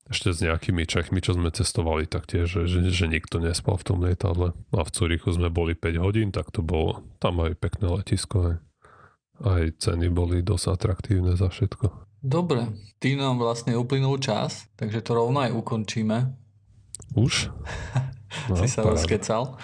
[0.05, 3.85] Ešte s nejakými Čechmi, čo sme cestovali, tak tiež, že, že, že nikto nespal v
[3.89, 4.53] tom lietadle.
[4.53, 8.37] A v Curíchu sme boli 5 hodín, tak to bolo tam aj pekné letisko.
[8.37, 8.55] Aj,
[9.49, 12.05] aj ceny boli dosť atraktívne za všetko.
[12.21, 12.69] Dobre,
[13.01, 16.37] tým nám vlastne uplynul čas, takže to rovno aj ukončíme.
[17.17, 17.49] Už?
[18.49, 19.57] No, si sa rozkecal.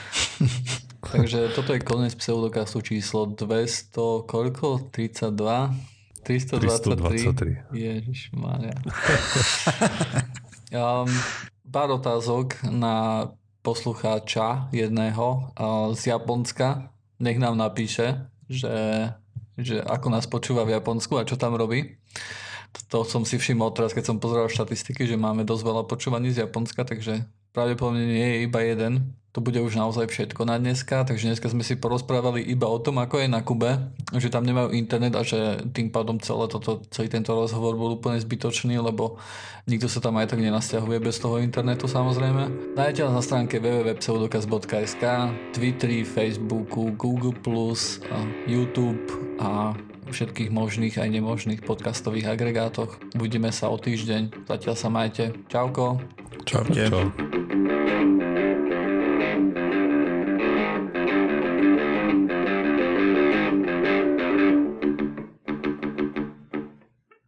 [1.01, 4.93] Takže toto je koniec pseudokastu číslo 200, koľko?
[4.93, 5.33] 32?
[6.21, 7.65] 323.
[7.73, 7.73] 323.
[7.73, 8.77] Ježišmária.
[10.77, 11.09] um,
[11.65, 13.27] pár otázok na
[13.65, 16.93] poslucháča jedného uh, z Japonska.
[17.17, 19.09] Nech nám napíše, že,
[19.57, 21.97] že ako nás počúva v Japonsku a čo tam robí.
[22.93, 26.47] To som si všimol teraz, keď som pozeral štatistiky, že máme dosť veľa počúvaní z
[26.47, 29.15] Japonska, takže pravdepodobne nie je iba jeden.
[29.31, 32.99] To bude už naozaj všetko na dneska, takže dneska sme si porozprávali iba o tom,
[32.99, 33.79] ako je na Kube,
[34.11, 38.19] že tam nemajú internet a že tým pádom celé toto, celý tento rozhovor bol úplne
[38.19, 39.23] zbytočný, lebo
[39.71, 42.75] nikto sa tam aj tak nenasťahuje bez toho internetu samozrejme.
[42.75, 45.03] Nájdete nás na stránke www.pseudokaz.sk,
[45.55, 47.31] Twitteri, Facebooku, Google+,
[48.51, 48.99] YouTube
[49.39, 49.71] a
[50.11, 52.99] všetkých možných aj nemožných podcastových agregátoch.
[53.15, 54.45] Uvidíme sa o týždeň.
[54.45, 55.31] Zatiaľ sa majte.
[55.47, 56.03] Čauko.
[56.43, 56.91] Čaute.
[56.91, 57.09] Čau.